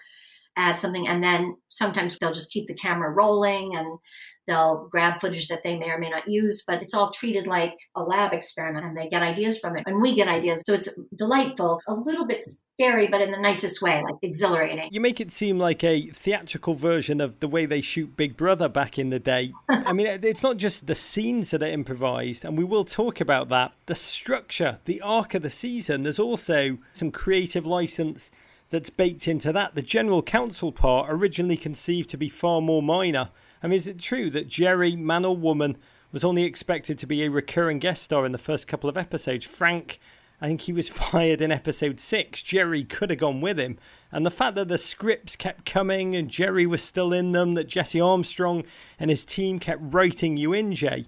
add 0.57 0.79
something. 0.79 1.07
And 1.07 1.23
then 1.23 1.55
sometimes 1.69 2.17
they'll 2.19 2.33
just 2.33 2.51
keep 2.51 2.67
the 2.67 2.73
camera 2.73 3.11
rolling 3.11 3.75
and 3.75 3.99
they'll 4.47 4.87
grab 4.89 5.19
footage 5.19 5.47
that 5.49 5.61
they 5.63 5.77
may 5.77 5.89
or 5.89 5.99
may 5.99 6.09
not 6.09 6.27
use, 6.27 6.63
but 6.65 6.81
it's 6.81 6.93
all 6.93 7.11
treated 7.11 7.47
like 7.47 7.73
a 7.95 8.01
lab 8.01 8.33
experiment 8.33 8.85
and 8.85 8.97
they 8.97 9.09
get 9.09 9.21
ideas 9.21 9.59
from 9.59 9.77
it. 9.77 9.83
And 9.85 10.01
we 10.01 10.15
get 10.15 10.27
ideas. 10.27 10.63
So 10.65 10.73
it's 10.73 10.89
delightful, 11.15 11.81
a 11.87 11.93
little 11.93 12.25
bit 12.25 12.45
scary, 12.73 13.07
but 13.07 13.19
in 13.21 13.31
the 13.31 13.39
nicest 13.39 13.81
way, 13.81 14.01
like 14.01 14.15
exhilarating. 14.21 14.87
You 14.91 15.01
make 15.01 15.19
it 15.19 15.31
seem 15.31 15.59
like 15.59 15.83
a 15.83 16.07
theatrical 16.07 16.75
version 16.75 17.19
of 17.19 17.39
the 17.41 17.47
way 17.47 17.65
they 17.65 17.81
shoot 17.81 18.15
Big 18.15 18.37
Brother 18.37 18.69
back 18.69 18.97
in 18.97 19.09
the 19.09 19.19
day. 19.19 19.51
I 19.67 19.91
mean, 19.91 20.07
it's 20.07 20.43
not 20.43 20.57
just 20.57 20.87
the 20.87 20.95
scenes 20.95 21.51
that 21.51 21.61
are 21.61 21.67
improvised, 21.67 22.45
and 22.45 22.57
we 22.57 22.63
will 22.63 22.85
talk 22.85 23.19
about 23.19 23.49
that. 23.49 23.73
The 23.87 23.95
structure, 23.95 24.79
the 24.85 25.01
arc 25.01 25.33
of 25.33 25.41
the 25.41 25.49
season, 25.49 26.03
there's 26.03 26.19
also 26.19 26.77
some 26.93 27.11
creative 27.11 27.65
license 27.65 28.31
that's 28.69 28.89
baked 28.89 29.27
into 29.27 29.53
that. 29.53 29.75
The 29.75 29.81
general 29.81 30.21
counsel 30.21 30.71
part, 30.71 31.07
originally 31.09 31.57
conceived 31.57 32.09
to 32.09 32.17
be 32.17 32.29
far 32.29 32.61
more 32.61 32.83
minor. 32.83 33.29
I 33.63 33.67
mean, 33.67 33.77
is 33.77 33.87
it 33.87 33.99
true 33.99 34.29
that 34.31 34.49
Gerri, 34.49 34.97
man 34.97 35.25
or 35.25 35.35
woman, 35.35 35.77
was 36.11 36.23
only 36.23 36.43
expected 36.43 36.97
to 36.99 37.07
be 37.07 37.23
a 37.23 37.29
recurring 37.31 37.79
guest 37.79 38.03
star 38.03 38.25
in 38.25 38.31
the 38.31 38.37
first 38.37 38.67
couple 38.67 38.89
of 38.89 38.97
episodes? 38.97 39.45
Frank, 39.45 39.99
I 40.41 40.47
think 40.47 40.61
he 40.61 40.73
was 40.73 40.89
fired 40.89 41.41
in 41.41 41.51
episode 41.51 41.99
six. 41.99 42.41
Gerri 42.41 42.87
could 42.87 43.09
have 43.09 43.19
gone 43.19 43.41
with 43.41 43.59
him. 43.59 43.77
And 44.11 44.25
the 44.25 44.31
fact 44.31 44.55
that 44.55 44.67
the 44.67 44.77
scripts 44.77 45.35
kept 45.35 45.65
coming 45.65 46.15
and 46.15 46.29
Gerri 46.29 46.65
was 46.65 46.83
still 46.83 47.13
in 47.13 47.31
them, 47.31 47.53
that 47.55 47.67
Jesse 47.67 48.01
Armstrong 48.01 48.63
and 48.99 49.09
his 49.09 49.25
team 49.25 49.59
kept 49.59 49.81
writing 49.81 50.37
you 50.37 50.53
in, 50.53 50.73
Jay, 50.73 51.07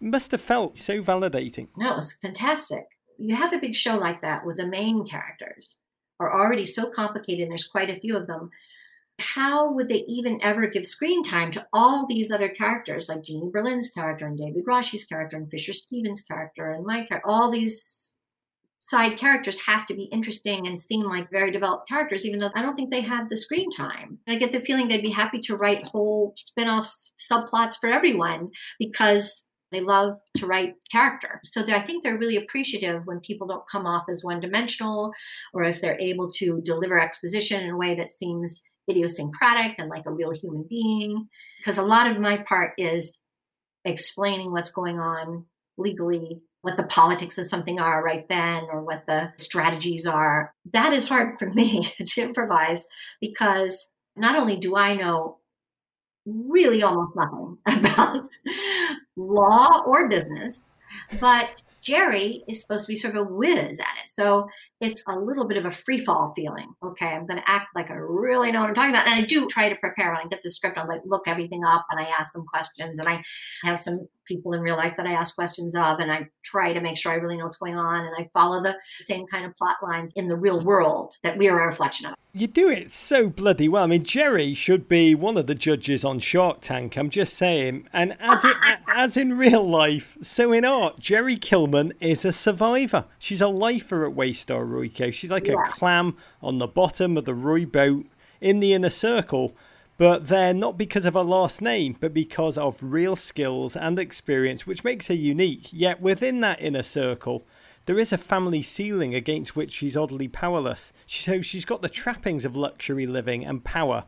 must 0.00 0.32
have 0.32 0.40
felt 0.40 0.78
so 0.78 1.02
validating. 1.02 1.68
No, 1.76 1.92
it 1.92 1.96
was 1.96 2.14
fantastic. 2.20 2.84
You 3.18 3.36
have 3.36 3.52
a 3.52 3.58
big 3.58 3.76
show 3.76 3.96
like 3.96 4.20
that 4.22 4.44
with 4.44 4.56
the 4.56 4.66
main 4.66 5.06
characters 5.06 5.78
are 6.20 6.32
already 6.32 6.66
so 6.66 6.88
complicated, 6.90 7.42
and 7.42 7.50
there's 7.50 7.68
quite 7.68 7.90
a 7.90 7.98
few 7.98 8.16
of 8.16 8.26
them. 8.26 8.50
How 9.20 9.72
would 9.72 9.88
they 9.88 10.04
even 10.08 10.42
ever 10.42 10.66
give 10.66 10.86
screen 10.86 11.22
time 11.22 11.50
to 11.52 11.66
all 11.72 12.06
these 12.06 12.30
other 12.30 12.48
characters, 12.48 13.08
like 13.08 13.22
Jeannie 13.22 13.50
Berlin's 13.52 13.90
character 13.90 14.26
and 14.26 14.36
David 14.36 14.64
Rasche's 14.66 15.04
character 15.04 15.36
and 15.36 15.48
Fisher 15.50 15.72
Stevens' 15.72 16.22
character 16.22 16.72
and 16.72 16.84
my 16.84 17.04
character? 17.04 17.22
All 17.24 17.50
these 17.50 18.12
side 18.86 19.16
characters 19.16 19.60
have 19.66 19.86
to 19.86 19.94
be 19.94 20.04
interesting 20.04 20.66
and 20.66 20.80
seem 20.80 21.04
like 21.04 21.30
very 21.30 21.50
developed 21.50 21.88
characters, 21.88 22.26
even 22.26 22.38
though 22.38 22.50
I 22.54 22.62
don't 22.62 22.76
think 22.76 22.90
they 22.90 23.00
have 23.00 23.28
the 23.28 23.36
screen 23.36 23.70
time. 23.70 24.18
I 24.28 24.36
get 24.36 24.52
the 24.52 24.60
feeling 24.60 24.88
they'd 24.88 25.00
be 25.02 25.10
happy 25.10 25.38
to 25.40 25.56
write 25.56 25.86
whole 25.86 26.34
spin 26.36 26.68
off 26.68 26.92
subplots 27.18 27.78
for 27.80 27.88
everyone 27.88 28.50
because 28.78 29.44
they 29.72 29.80
love 29.80 30.18
to 30.36 30.46
write 30.46 30.74
character. 30.90 31.40
So 31.44 31.62
I 31.66 31.82
think 31.82 32.02
they're 32.02 32.18
really 32.18 32.36
appreciative 32.36 33.02
when 33.06 33.20
people 33.20 33.46
don't 33.46 33.68
come 33.70 33.86
off 33.86 34.04
as 34.08 34.22
one 34.22 34.40
dimensional 34.40 35.12
or 35.52 35.64
if 35.64 35.80
they're 35.80 35.98
able 35.98 36.30
to 36.32 36.60
deliver 36.62 37.00
exposition 37.00 37.62
in 37.62 37.70
a 37.70 37.76
way 37.76 37.94
that 37.96 38.10
seems 38.10 38.62
idiosyncratic 38.88 39.76
and 39.78 39.88
like 39.88 40.06
a 40.06 40.12
real 40.12 40.32
human 40.32 40.64
being. 40.68 41.28
Because 41.58 41.78
a 41.78 41.82
lot 41.82 42.10
of 42.10 42.20
my 42.20 42.38
part 42.38 42.72
is 42.78 43.16
explaining 43.84 44.52
what's 44.52 44.70
going 44.70 44.98
on 44.98 45.44
legally, 45.76 46.40
what 46.62 46.76
the 46.76 46.84
politics 46.84 47.36
of 47.36 47.44
something 47.44 47.78
are 47.78 48.02
right 48.02 48.28
then, 48.28 48.64
or 48.70 48.82
what 48.82 49.04
the 49.06 49.32
strategies 49.36 50.06
are. 50.06 50.52
That 50.72 50.92
is 50.92 51.08
hard 51.08 51.38
for 51.38 51.50
me 51.50 51.92
to 52.06 52.22
improvise 52.22 52.86
because 53.20 53.88
not 54.16 54.36
only 54.36 54.56
do 54.56 54.76
I 54.76 54.94
know 54.94 55.38
really 56.26 56.82
almost 56.82 57.16
nothing 57.16 57.58
about 57.66 58.28
law 59.16 59.82
or 59.86 60.08
business, 60.08 60.70
but 61.20 61.62
Gerri 61.82 62.42
is 62.48 62.60
supposed 62.60 62.86
to 62.86 62.92
be 62.92 62.96
sort 62.96 63.16
of 63.16 63.26
a 63.26 63.32
whiz 63.32 63.78
at 63.78 64.02
it. 64.02 64.08
So 64.08 64.48
it's 64.80 65.02
a 65.08 65.18
little 65.18 65.46
bit 65.46 65.56
of 65.56 65.64
a 65.64 65.70
free 65.70 65.98
fall 65.98 66.32
feeling. 66.34 66.68
Okay, 66.82 67.06
I'm 67.06 67.26
going 67.26 67.38
to 67.38 67.50
act 67.50 67.68
like 67.74 67.90
I 67.90 67.94
really 67.94 68.52
know 68.52 68.60
what 68.60 68.68
I'm 68.68 68.74
talking 68.74 68.90
about. 68.90 69.06
And 69.06 69.14
I 69.14 69.22
do 69.22 69.46
try 69.46 69.68
to 69.68 69.76
prepare 69.76 70.12
when 70.12 70.20
I 70.24 70.28
get 70.28 70.42
the 70.42 70.50
script. 70.50 70.78
I 70.78 70.84
like 70.84 71.02
look 71.04 71.26
everything 71.26 71.64
up 71.64 71.86
and 71.90 72.00
I 72.00 72.04
ask 72.04 72.32
them 72.32 72.44
questions. 72.46 72.98
And 72.98 73.08
I 73.08 73.22
have 73.62 73.78
some 73.78 74.08
people 74.26 74.52
in 74.52 74.60
real 74.60 74.76
life 74.76 74.94
that 74.96 75.06
I 75.06 75.12
ask 75.12 75.34
questions 75.34 75.74
of. 75.74 76.00
And 76.00 76.10
I 76.10 76.28
try 76.42 76.72
to 76.72 76.80
make 76.80 76.96
sure 76.96 77.12
I 77.12 77.16
really 77.16 77.36
know 77.36 77.44
what's 77.44 77.56
going 77.56 77.76
on. 77.76 78.04
And 78.04 78.14
I 78.18 78.28
follow 78.32 78.62
the 78.62 78.76
same 79.00 79.26
kind 79.26 79.46
of 79.46 79.56
plot 79.56 79.76
lines 79.82 80.12
in 80.16 80.28
the 80.28 80.36
real 80.36 80.60
world 80.60 81.16
that 81.22 81.38
we 81.38 81.48
are 81.48 81.62
a 81.62 81.66
reflection 81.66 82.06
of. 82.06 82.14
You 82.36 82.48
do 82.48 82.68
it 82.68 82.90
so 82.90 83.28
bloody 83.28 83.68
well. 83.68 83.84
I 83.84 83.86
mean, 83.86 84.02
Gerri 84.02 84.56
should 84.56 84.88
be 84.88 85.14
one 85.14 85.36
of 85.36 85.46
the 85.46 85.54
judges 85.54 86.04
on 86.04 86.18
Shark 86.18 86.62
Tank. 86.62 86.96
I'm 86.96 87.08
just 87.08 87.34
saying. 87.34 87.88
And 87.92 88.16
as 88.18 88.44
it, 88.44 88.56
as 88.88 89.16
in 89.16 89.38
real 89.38 89.62
life, 89.62 90.18
so 90.20 90.50
in 90.50 90.64
art, 90.64 90.96
Gerri 90.96 91.40
Kellman 91.40 91.92
is 92.00 92.24
a 92.24 92.32
survivor. 92.32 93.04
She's 93.20 93.40
a 93.40 93.46
lifer 93.46 94.04
at 94.04 94.16
Waystar 94.16 94.68
Royco. 94.74 95.12
She's 95.12 95.30
like 95.30 95.46
yeah. 95.46 95.54
a 95.54 95.70
clam 95.70 96.16
on 96.42 96.58
the 96.58 96.66
bottom 96.66 97.16
of 97.16 97.24
the 97.24 97.34
Roy 97.34 97.64
boat 97.64 98.06
in 98.40 98.60
the 98.60 98.72
inner 98.74 98.90
circle. 98.90 99.54
But 99.96 100.26
they're 100.26 100.52
not 100.52 100.76
because 100.76 101.04
of 101.04 101.14
her 101.14 101.22
last 101.22 101.62
name, 101.62 101.96
but 102.00 102.12
because 102.12 102.58
of 102.58 102.78
real 102.82 103.14
skills 103.14 103.76
and 103.76 103.98
experience, 103.98 104.66
which 104.66 104.82
makes 104.82 105.06
her 105.06 105.14
unique. 105.14 105.68
Yet 105.72 106.00
within 106.00 106.40
that 106.40 106.60
inner 106.60 106.82
circle, 106.82 107.44
there 107.86 107.98
is 107.98 108.12
a 108.12 108.18
family 108.18 108.62
ceiling 108.62 109.14
against 109.14 109.54
which 109.54 109.70
she's 109.70 109.96
oddly 109.96 110.26
powerless. 110.26 110.92
So 111.06 111.42
she's 111.42 111.64
got 111.64 111.80
the 111.80 111.88
trappings 111.88 112.44
of 112.44 112.56
luxury 112.56 113.06
living 113.06 113.44
and 113.44 113.62
power. 113.62 114.04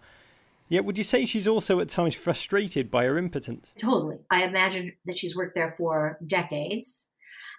Yet, 0.69 0.85
would 0.85 0.99
you 0.99 1.05
say 1.05 1.25
she's 1.25 1.47
also 1.47 1.79
at 1.79 1.89
times 1.89 2.17
frustrated 2.17 2.91
by 2.91 3.05
her 3.05 3.17
impotence? 3.17 3.73
Totally. 3.79 4.17
I 4.31 4.43
imagine 4.43 4.93
that 5.05 5.17
she's 5.17 5.37
worked 5.37 5.55
there 5.55 5.75
for 5.79 6.19
decades 6.27 7.05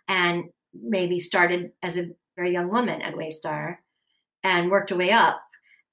and 0.09 0.45
maybe 0.73 1.19
started 1.19 1.71
as 1.81 1.97
a 1.97 2.09
very 2.37 2.53
young 2.53 2.69
woman 2.69 3.01
at 3.01 3.15
Waystar 3.15 3.77
and 4.43 4.71
worked 4.71 4.91
her 4.91 4.95
way 4.95 5.11
up 5.11 5.41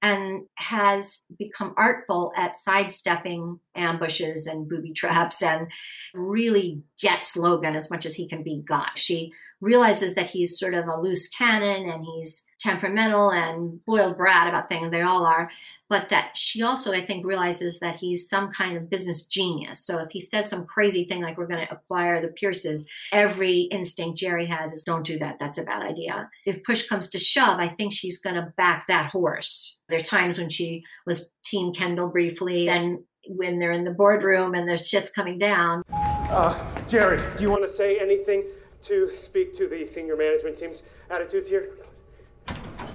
and 0.01 0.43
has 0.55 1.23
become 1.37 1.73
artful 1.77 2.31
at 2.37 2.55
sidestepping 2.55 3.59
ambushes 3.75 4.45
and 4.45 4.69
booby 4.69 4.93
traps 4.93 5.41
and 5.41 5.67
really 6.13 6.83
gets 7.01 7.35
Logan 7.35 7.75
as 7.75 7.89
much 7.89 8.05
as 8.05 8.13
he 8.13 8.27
can 8.27 8.43
be 8.43 8.61
got. 8.65 8.97
She 8.97 9.33
realizes 9.61 10.13
that 10.13 10.27
he's 10.27 10.59
sort 10.59 10.75
of 10.75 10.87
a 10.87 11.01
loose 11.01 11.27
cannon 11.29 11.89
and 11.89 12.05
he's 12.05 12.45
temperamental 12.59 13.31
and 13.31 13.83
boiled 13.85 14.17
brat 14.17 14.47
about 14.47 14.69
things 14.69 14.91
they 14.91 15.01
all 15.01 15.25
are. 15.25 15.49
But 15.89 16.09
that 16.09 16.35
she 16.35 16.63
also 16.63 16.91
i 16.91 17.05
think 17.05 17.25
realizes 17.25 17.79
that 17.79 17.97
he's 17.97 18.29
some 18.29 18.51
kind 18.51 18.77
of 18.77 18.89
business 18.89 19.23
genius. 19.23 19.85
So 19.85 19.99
if 19.99 20.11
he 20.11 20.21
says 20.21 20.49
some 20.49 20.65
crazy 20.65 21.05
thing 21.05 21.21
like 21.21 21.37
we're 21.37 21.47
going 21.47 21.65
to 21.65 21.73
acquire 21.73 22.21
the 22.21 22.29
pierces 22.29 22.87
every 23.11 23.61
instinct 23.71 24.19
gerri 24.19 24.47
has 24.47 24.73
is 24.73 24.83
don't 24.83 25.05
do 25.05 25.19
that 25.19 25.37
that's 25.39 25.57
a 25.57 25.63
bad 25.63 25.81
idea. 25.81 26.29
If 26.45 26.63
push 26.63 26.87
comes 26.87 27.07
to 27.09 27.19
shove 27.19 27.59
i 27.59 27.67
think 27.67 27.93
she's 27.93 28.19
going 28.19 28.35
to 28.35 28.53
back 28.57 28.85
that 28.87 29.09
horse. 29.09 29.81
There 29.89 29.97
are 29.97 30.01
times 30.01 30.37
when 30.37 30.49
she 30.49 30.83
was 31.05 31.29
team 31.43 31.73
kendall 31.73 32.09
briefly 32.09 32.69
and 32.69 32.99
when 33.27 33.57
they're 33.59 33.71
in 33.71 33.83
the 33.83 33.91
boardroom 33.91 34.53
and 34.53 34.69
the 34.69 34.77
shit's 34.77 35.09
coming 35.09 35.37
down. 35.37 35.83
Uh, 35.91 36.53
gerri 36.87 37.19
do 37.37 37.43
you 37.43 37.51
want 37.51 37.63
to 37.63 37.69
say 37.69 37.99
anything 37.99 38.43
to 38.85 39.09
speak 39.09 39.53
to 39.55 39.67
the 39.67 39.83
senior 39.83 40.15
management 40.15 40.55
team's 40.57 40.83
attitudes 41.09 41.47
here? 41.47 41.71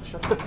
Shut 0.05 0.23
the. 0.23 0.43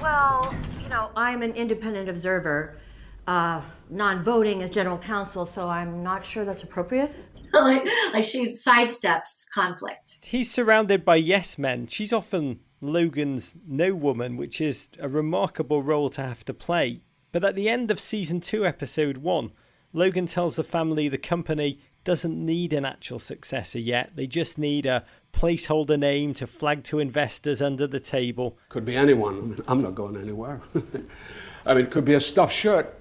Well, 0.00 0.54
you 0.82 0.88
know, 0.88 1.10
I'm 1.16 1.42
an 1.42 1.52
independent 1.52 2.08
observer, 2.08 2.78
uh, 3.26 3.62
non 3.90 4.22
voting 4.22 4.62
as 4.62 4.70
general 4.70 4.98
counsel, 4.98 5.46
so 5.46 5.68
I'm 5.68 6.02
not 6.02 6.24
sure 6.24 6.44
that's 6.44 6.62
appropriate. 6.62 7.14
like, 7.52 7.86
like 8.12 8.24
she 8.24 8.46
sidesteps 8.46 9.50
conflict. 9.52 10.18
He's 10.22 10.50
surrounded 10.50 11.04
by 11.04 11.16
yes 11.16 11.56
men. 11.58 11.86
She's 11.86 12.12
often 12.12 12.60
Logan's 12.80 13.56
no 13.66 13.94
woman, 13.94 14.36
which 14.36 14.60
is 14.60 14.88
a 14.98 15.08
remarkable 15.08 15.82
role 15.82 16.10
to 16.10 16.20
have 16.20 16.44
to 16.46 16.54
play. 16.54 17.00
But 17.32 17.44
at 17.44 17.54
the 17.54 17.68
end 17.68 17.90
of 17.90 17.98
season 17.98 18.40
two, 18.40 18.66
episode 18.66 19.18
one, 19.18 19.52
Logan 19.92 20.26
tells 20.26 20.56
the 20.56 20.64
family 20.64 21.08
the 21.08 21.18
company 21.18 21.80
doesn't 22.04 22.36
need 22.36 22.72
an 22.72 22.84
actual 22.84 23.18
successor 23.18 23.78
yet. 23.78 24.16
They 24.16 24.26
just 24.26 24.58
need 24.58 24.86
a 24.86 25.04
placeholder 25.34 25.98
name 25.98 26.32
to 26.34 26.46
flag 26.46 26.84
to 26.84 26.98
investors 26.98 27.60
under 27.60 27.86
the 27.86 28.00
table. 28.00 28.56
Could 28.68 28.84
be 28.84 28.96
anyone. 28.96 29.36
I 29.36 29.40
mean, 29.42 29.62
I'm 29.68 29.82
not 29.82 29.94
going 29.94 30.16
anywhere. 30.16 30.60
I 31.66 31.74
mean, 31.74 31.86
it 31.86 31.90
could 31.90 32.04
be 32.04 32.14
a 32.14 32.20
stuffed 32.20 32.52
shirt. 32.54 32.94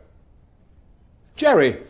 Gerri. 1.38 1.82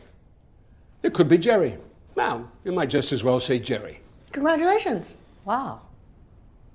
It 1.04 1.14
could 1.14 1.28
be 1.28 1.38
Gerri. 1.38 1.78
Well, 2.16 2.50
you 2.64 2.72
might 2.72 2.90
just 2.90 3.12
as 3.12 3.24
well 3.24 3.40
say 3.40 3.60
Gerri. 3.60 3.98
Congratulations. 4.32 5.18
Wow. 5.46 5.82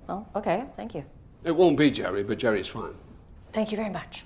Well, 0.07 0.27
okay, 0.35 0.65
thank 0.75 0.93
you. 0.95 1.03
It 1.43 1.55
won't 1.55 1.77
be 1.77 1.89
Gerri, 1.91 2.27
but 2.27 2.37
Gerri's 2.39 2.67
fine. 2.67 2.93
Thank 3.51 3.71
you 3.71 3.77
very 3.77 3.89
much. 3.89 4.25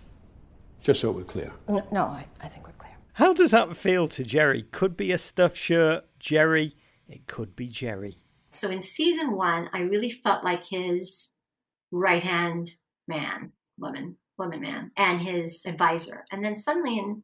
Just 0.82 1.00
so 1.02 1.12
we're 1.12 1.24
clear. 1.24 1.52
No, 1.68 1.86
no 1.92 2.06
I, 2.06 2.26
I 2.42 2.48
think 2.48 2.66
we're 2.68 2.74
clear. 2.74 2.92
how 3.14 3.34
does 3.34 3.52
that 3.52 3.76
feel 3.78 4.08
to 4.10 4.24
Gerri? 4.24 4.70
Could 4.72 4.98
be 4.98 5.12
a 5.12 5.18
stuffed 5.18 5.58
shirt, 5.58 6.06
Gerri. 6.20 6.74
It 7.08 7.28
could 7.28 7.56
be 7.56 7.68
Gerri. 7.68 8.16
So 8.54 8.70
in 8.70 8.82
season 8.82 9.36
one, 9.36 9.70
I 9.74 9.82
really 9.82 10.12
felt 10.12 10.44
like 10.44 10.66
his 10.66 11.32
right 11.92 12.24
hand 12.24 12.72
man, 13.08 13.52
woman, 13.78 14.18
woman 14.38 14.62
man, 14.62 14.92
and 14.98 15.20
his 15.20 15.66
advisor. 15.66 16.26
And 16.32 16.44
then 16.44 16.56
suddenly, 16.56 17.00
in 17.00 17.24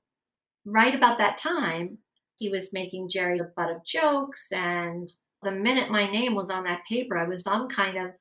right 0.65 0.95
about 0.95 1.17
that 1.19 1.37
time, 1.37 1.99
he 2.37 2.49
was 2.49 2.73
making 2.73 3.09
Gerri 3.09 3.37
the 3.37 3.51
butt 3.55 3.69
of 3.71 3.85
jokes. 3.85 4.47
And 4.51 5.11
the 5.43 5.51
minute 5.51 5.91
my 5.91 6.09
name 6.09 6.35
was 6.35 6.49
on 6.49 6.63
that 6.63 6.81
paper, 6.87 7.17
I 7.17 7.27
was 7.27 7.43
some 7.43 7.67
kind 7.67 7.97
of 7.97 8.11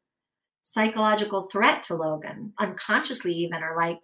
psychological 0.62 1.48
threat 1.50 1.82
to 1.84 1.94
Logan, 1.94 2.52
unconsciously 2.58 3.32
even, 3.32 3.62
or 3.62 3.74
like 3.76 4.00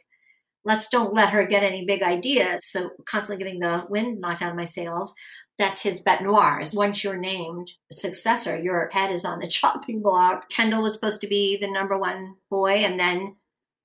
let's 0.64 0.88
don't 0.88 1.14
let 1.14 1.30
her 1.30 1.46
get 1.46 1.62
any 1.62 1.84
big 1.84 2.02
ideas. 2.02 2.66
So 2.66 2.90
constantly 3.06 3.44
getting 3.44 3.60
the 3.60 3.84
wind 3.88 4.20
knocked 4.20 4.42
out 4.42 4.50
of 4.50 4.56
my 4.56 4.64
sails. 4.64 5.12
That's 5.58 5.82
his 5.82 6.00
bet 6.00 6.22
noir. 6.22 6.60
Is 6.60 6.74
once 6.74 7.04
you're 7.04 7.16
named 7.16 7.72
successor, 7.92 8.58
your 8.58 8.90
head 8.92 9.12
is 9.12 9.24
on 9.24 9.38
the 9.38 9.48
chopping 9.48 10.02
block. 10.02 10.48
Kendall 10.48 10.82
was 10.82 10.94
supposed 10.94 11.20
to 11.20 11.28
be 11.28 11.58
the 11.60 11.70
number 11.70 11.96
one 11.96 12.36
boy, 12.50 12.76
and 12.76 12.98
then 12.98 13.36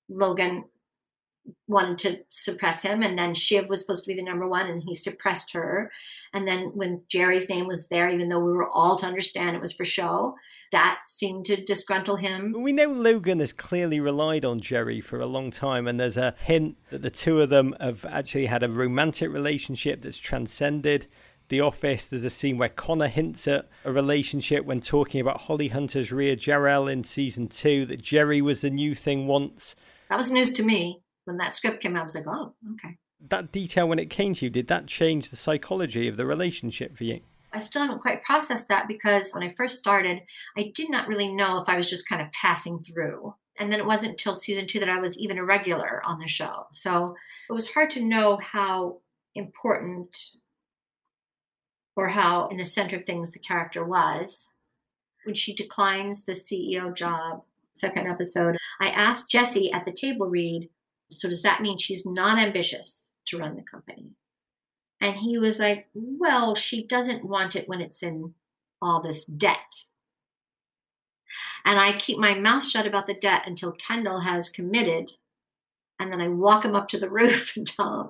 Logan 0.10 0.66
wanted 1.68 1.98
to 2.00 2.20
suppress 2.30 2.82
him 2.82 3.04
and 3.04 3.18
then 3.18 3.34
shiv 3.34 3.70
was 3.70 3.80
supposed 3.80 4.04
to 4.04 4.08
be 4.08 4.16
the 4.16 4.24
number 4.24 4.48
one 4.48 4.68
and 4.68 4.84
he 4.84 4.96
suppressed 4.96 5.54
her 5.54 5.92
and 6.34 6.48
then 6.48 6.72
when 6.74 7.02
gerri's 7.10 7.50
name 7.50 7.68
was 7.68 7.88
there 7.88 8.10
even 8.10 8.30
though 8.30 8.40
we 8.40 8.52
were 8.52 8.70
all 8.70 8.98
to 8.98 9.06
understand 9.06 9.56
it 9.56 9.62
was 9.62 9.72
for 9.72 9.86
show 9.86 10.36
that 10.72 11.00
seemed 11.08 11.46
to 11.46 11.64
disgruntle 11.64 12.20
him 12.20 12.54
we 12.58 12.74
know 12.74 12.88
logan 12.88 13.40
has 13.40 13.54
clearly 13.54 14.00
relied 14.00 14.44
on 14.44 14.60
gerri 14.60 15.04
for 15.04 15.20
a 15.20 15.26
long 15.26 15.52
time 15.52 15.88
and 15.88 16.00
there's 16.00 16.18
a 16.18 16.36
hint 16.40 16.78
that 16.90 17.02
the 17.02 17.12
two 17.12 17.42
of 17.42 17.50
them 17.50 17.76
have 17.80 18.06
actually 18.06 18.48
had 18.48 18.64
a 18.64 18.70
romantic 18.70 19.32
relationship 19.32 20.02
that's 20.02 20.18
transcended 20.18 21.08
the 21.50 21.62
Office, 21.62 22.08
there's 22.08 22.24
a 22.24 22.30
scene 22.30 22.58
where 22.58 22.70
Connor 22.70 23.08
hints 23.08 23.48
at 23.48 23.68
a 23.84 23.92
relationship 23.92 24.66
when 24.66 24.82
talking 24.82 25.20
about 25.20 25.42
Holly 25.42 25.68
Hunter's 25.68 26.12
Rhea 26.12 26.36
Jarrell 26.36 26.92
in 26.92 27.04
season 27.04 27.48
two, 27.48 27.86
that 27.86 28.02
Gerri 28.02 28.42
was 28.42 28.62
the 28.62 28.70
new 28.70 28.96
thing 28.96 29.28
once. 29.28 29.76
That 30.10 30.18
was 30.18 30.32
news 30.32 30.52
to 30.54 30.64
me 30.64 31.02
when 31.30 31.38
that 31.38 31.56
script 31.56 31.82
came 31.82 31.96
out, 31.96 32.02
I 32.02 32.04
was 32.04 32.16
like, 32.16 32.28
oh, 32.28 32.56
okay. 32.74 32.98
That 33.30 33.52
detail, 33.52 33.88
when 33.88 34.00
it 34.00 34.10
came 34.10 34.34
to 34.34 34.46
you, 34.46 34.50
did 34.50 34.68
that 34.68 34.88
change 34.88 35.30
the 35.30 35.36
psychology 35.36 36.08
of 36.08 36.18
the 36.18 36.26
relationship 36.26 36.98
for 36.98 37.04
you? 37.04 37.20
I 37.54 37.60
still 37.60 37.84
haven't 37.84 38.02
quite 38.02 38.24
processed 38.24 38.68
that 38.70 38.88
because 38.88 39.32
when 39.32 39.44
I 39.44 39.54
first 39.56 39.78
started, 39.78 40.22
I 40.58 40.72
did 40.74 40.90
not 40.90 41.08
really 41.08 41.30
know 41.30 41.60
if 41.62 41.70
I 41.70 41.76
was 41.76 41.90
just 41.90 42.10
kind 42.10 42.22
of 42.22 42.32
passing 42.32 42.80
through. 42.80 43.36
And 43.60 43.72
then 43.72 43.80
it 43.80 43.86
wasn't 43.86 44.14
until 44.14 44.34
season 44.34 44.66
two 44.66 44.80
that 44.80 44.90
I 44.90 45.00
was 45.00 45.18
even 45.20 45.38
a 45.38 45.46
regular 45.46 46.02
on 46.04 46.18
the 46.18 46.28
show. 46.28 46.66
So 46.72 47.16
it 47.50 47.54
was 47.54 47.72
hard 47.72 47.92
to 47.92 48.04
know 48.04 48.40
how 48.42 49.02
important 49.36 50.16
or 52.00 52.08
how 52.08 52.48
in 52.48 52.58
the 52.58 52.66
center 52.66 52.96
of 52.96 53.06
things 53.06 53.32
the 53.32 53.40
character 53.40 53.84
was. 53.84 54.48
When 55.26 55.36
she 55.36 55.54
declines 55.54 56.24
the 56.24 56.32
CEO 56.32 56.96
job, 56.96 57.44
second 57.74 58.08
episode, 58.08 58.58
I 58.80 58.88
asked 58.90 59.30
Jesse 59.30 59.72
at 59.72 59.84
the 59.84 59.92
table 59.92 60.28
read 60.28 60.70
so 61.12 61.28
does 61.28 61.42
that 61.42 61.62
mean 61.62 61.78
she's 61.78 62.06
not 62.06 62.40
ambitious 62.40 63.08
to 63.26 63.40
run 63.40 63.56
the 63.56 63.64
company? 63.64 64.12
And 65.02 65.16
he 65.16 65.38
was 65.38 65.60
like, 65.60 65.88
Well, 65.94 66.56
she 66.56 66.86
doesn't 66.86 67.26
want 67.26 67.56
it 67.56 67.68
when 67.68 67.82
it's 67.82 68.04
in 68.04 68.34
all 68.82 69.02
this 69.02 69.26
debt. 69.26 69.86
And 71.66 71.80
I 71.80 71.98
keep 71.98 72.18
my 72.18 72.36
mouth 72.36 72.64
shut 72.64 72.88
about 72.88 73.08
the 73.08 73.14
debt 73.14 73.44
until 73.46 73.72
Kendall 73.72 74.22
has 74.22 74.50
committed. 74.50 75.12
And 76.00 76.12
then 76.12 76.22
I 76.22 76.28
walk 76.28 76.64
him 76.64 76.76
up 76.76 76.88
to 76.90 77.00
the 77.00 77.10
roof 77.20 77.58
and 77.58 77.68
tell 77.68 78.02
him, 78.02 78.10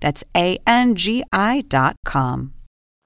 That's 0.00 0.24
A-N-G-I 0.36 1.60
dot 1.68 1.96
com. 2.04 2.54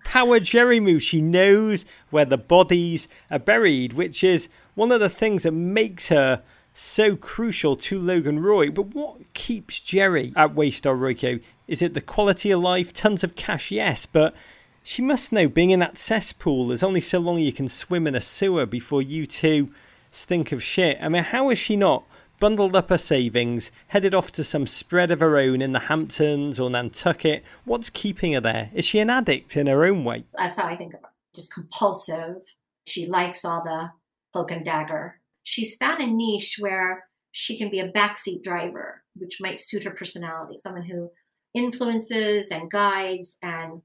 Power 0.04 0.38
Jeri 0.38 0.82
Moo. 0.82 0.98
She 0.98 1.20
knows 1.20 1.84
where 2.10 2.24
the 2.24 2.38
bodies 2.38 3.08
are 3.30 3.38
buried, 3.38 3.94
which 3.94 4.22
is 4.22 4.48
one 4.74 4.92
of 4.92 5.00
the 5.00 5.10
things 5.10 5.42
that 5.42 5.52
makes 5.52 6.08
her 6.08 6.42
so 6.72 7.16
crucial 7.16 7.76
to 7.76 7.98
Logan 7.98 8.40
Roy. 8.40 8.70
But 8.70 8.94
what 8.94 9.32
keeps 9.32 9.80
Gerri 9.80 10.32
at 10.36 10.54
Waystar 10.54 10.96
Royco? 10.98 11.40
Is 11.66 11.80
it 11.80 11.94
the 11.94 12.00
quality 12.00 12.50
of 12.50 12.60
life? 12.60 12.92
Tons 12.92 13.24
of 13.24 13.36
cash, 13.36 13.70
yes, 13.70 14.06
but 14.06 14.34
she 14.82 15.00
must 15.00 15.32
know 15.32 15.48
being 15.48 15.70
in 15.70 15.80
that 15.80 15.96
cesspool, 15.96 16.68
there's 16.68 16.82
only 16.82 17.00
so 17.00 17.18
long 17.18 17.38
you 17.38 17.52
can 17.52 17.68
swim 17.68 18.06
in 18.06 18.14
a 18.14 18.20
sewer 18.20 18.66
before 18.66 19.00
you 19.00 19.24
two 19.24 19.70
stink 20.10 20.52
of 20.52 20.62
shit. 20.62 20.98
I 21.00 21.08
mean, 21.08 21.24
how 21.24 21.48
is 21.48 21.58
she 21.58 21.74
not 21.74 22.04
bundled 22.44 22.76
up 22.76 22.90
her 22.90 22.98
savings, 22.98 23.72
headed 23.86 24.12
off 24.12 24.30
to 24.30 24.44
some 24.44 24.66
spread 24.66 25.10
of 25.10 25.20
her 25.20 25.38
own 25.38 25.62
in 25.62 25.72
the 25.72 25.78
Hamptons 25.78 26.60
or 26.60 26.68
Nantucket? 26.68 27.42
What's 27.64 27.88
keeping 27.88 28.34
her 28.34 28.40
there? 28.42 28.70
Is 28.74 28.84
she 28.84 28.98
an 28.98 29.08
addict 29.08 29.56
in 29.56 29.66
her 29.66 29.86
own 29.86 30.04
way? 30.04 30.24
That's 30.36 30.56
how 30.56 30.66
I 30.66 30.76
think 30.76 30.92
of 30.92 31.00
her. 31.00 31.08
Just 31.34 31.54
compulsive. 31.54 32.42
She 32.86 33.06
likes 33.06 33.46
all 33.46 33.64
the 33.64 33.92
cloak 34.34 34.50
and 34.50 34.62
dagger. 34.62 35.22
She's 35.42 35.76
found 35.76 36.02
a 36.02 36.06
niche 36.06 36.56
where 36.60 37.06
she 37.32 37.56
can 37.56 37.70
be 37.70 37.80
a 37.80 37.90
backseat 37.90 38.42
driver, 38.42 39.02
which 39.16 39.40
might 39.40 39.58
suit 39.58 39.84
her 39.84 39.92
personality. 39.92 40.58
Someone 40.58 40.82
who 40.84 41.10
influences 41.54 42.48
and 42.50 42.70
guides 42.70 43.38
and 43.40 43.80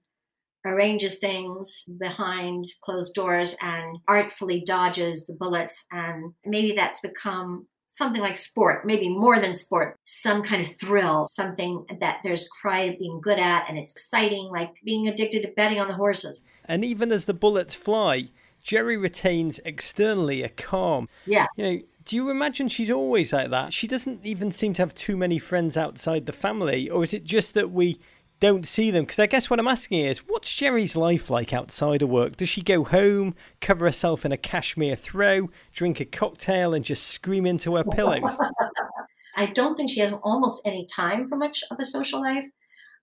arranges 0.65 1.19
things 1.19 1.85
behind 1.97 2.65
closed 2.81 3.13
doors 3.13 3.55
and 3.61 3.99
artfully 4.09 4.65
dodges 4.65 5.25
the 5.27 5.33
bullets. 5.33 5.81
And 5.93 6.33
maybe 6.43 6.73
that's 6.75 6.99
become 6.99 7.67
something 7.91 8.21
like 8.21 8.35
sport, 8.35 8.85
maybe 8.85 9.09
more 9.09 9.39
than 9.39 9.53
sport, 9.53 9.97
some 10.05 10.43
kind 10.43 10.61
of 10.61 10.75
thrill, 10.77 11.25
something 11.25 11.85
that 11.99 12.19
there's 12.23 12.47
pride 12.61 12.91
of 12.91 12.99
being 12.99 13.19
good 13.19 13.39
at 13.39 13.65
and 13.67 13.77
it's 13.77 13.91
exciting, 13.91 14.49
like 14.51 14.71
being 14.85 15.07
addicted 15.07 15.41
to 15.41 15.47
betting 15.49 15.79
on 15.79 15.87
the 15.87 15.93
horses. 15.95 16.39
And 16.65 16.85
even 16.85 17.11
as 17.11 17.25
the 17.25 17.33
bullets 17.33 17.73
fly, 17.73 18.29
Gerri 18.63 19.01
retains 19.01 19.59
externally 19.65 20.43
a 20.43 20.49
calm. 20.49 21.09
Yeah. 21.25 21.47
You 21.55 21.63
know, 21.63 21.81
do 22.05 22.15
you 22.15 22.29
imagine 22.29 22.67
she's 22.67 22.91
always 22.91 23.33
like 23.33 23.49
that? 23.49 23.73
She 23.73 23.87
doesn't 23.87 24.23
even 24.23 24.51
seem 24.51 24.73
to 24.73 24.81
have 24.83 24.93
too 24.93 25.17
many 25.17 25.39
friends 25.39 25.75
outside 25.75 26.25
the 26.25 26.31
family, 26.31 26.89
or 26.89 27.03
is 27.03 27.13
it 27.13 27.23
just 27.23 27.55
that 27.55 27.71
we 27.71 27.99
don't 28.39 28.67
see 28.67 28.91
them. 28.91 29.03
Because 29.03 29.19
I 29.19 29.25
guess 29.25 29.49
what 29.49 29.59
I'm 29.59 29.67
asking 29.67 30.05
is, 30.05 30.19
what's 30.19 30.49
Gerri's 30.49 30.95
life 30.95 31.29
like 31.29 31.53
outside 31.53 32.01
of 32.01 32.09
work? 32.09 32.37
Does 32.37 32.49
she 32.49 32.61
go 32.61 32.83
home, 32.83 33.35
cover 33.61 33.85
herself 33.85 34.25
in 34.25 34.31
a 34.31 34.37
cashmere 34.37 34.95
throw, 34.95 35.49
drink 35.73 35.99
a 35.99 36.05
cocktail, 36.05 36.73
and 36.73 36.85
just 36.85 37.07
scream 37.07 37.45
into 37.45 37.75
her 37.75 37.83
pillows? 37.83 38.37
I 39.35 39.47
don't 39.47 39.75
think 39.75 39.89
she 39.89 40.01
has 40.01 40.13
almost 40.23 40.61
any 40.65 40.85
time 40.85 41.27
for 41.27 41.35
much 41.35 41.63
of 41.71 41.79
a 41.79 41.85
social 41.85 42.21
life, 42.21 42.45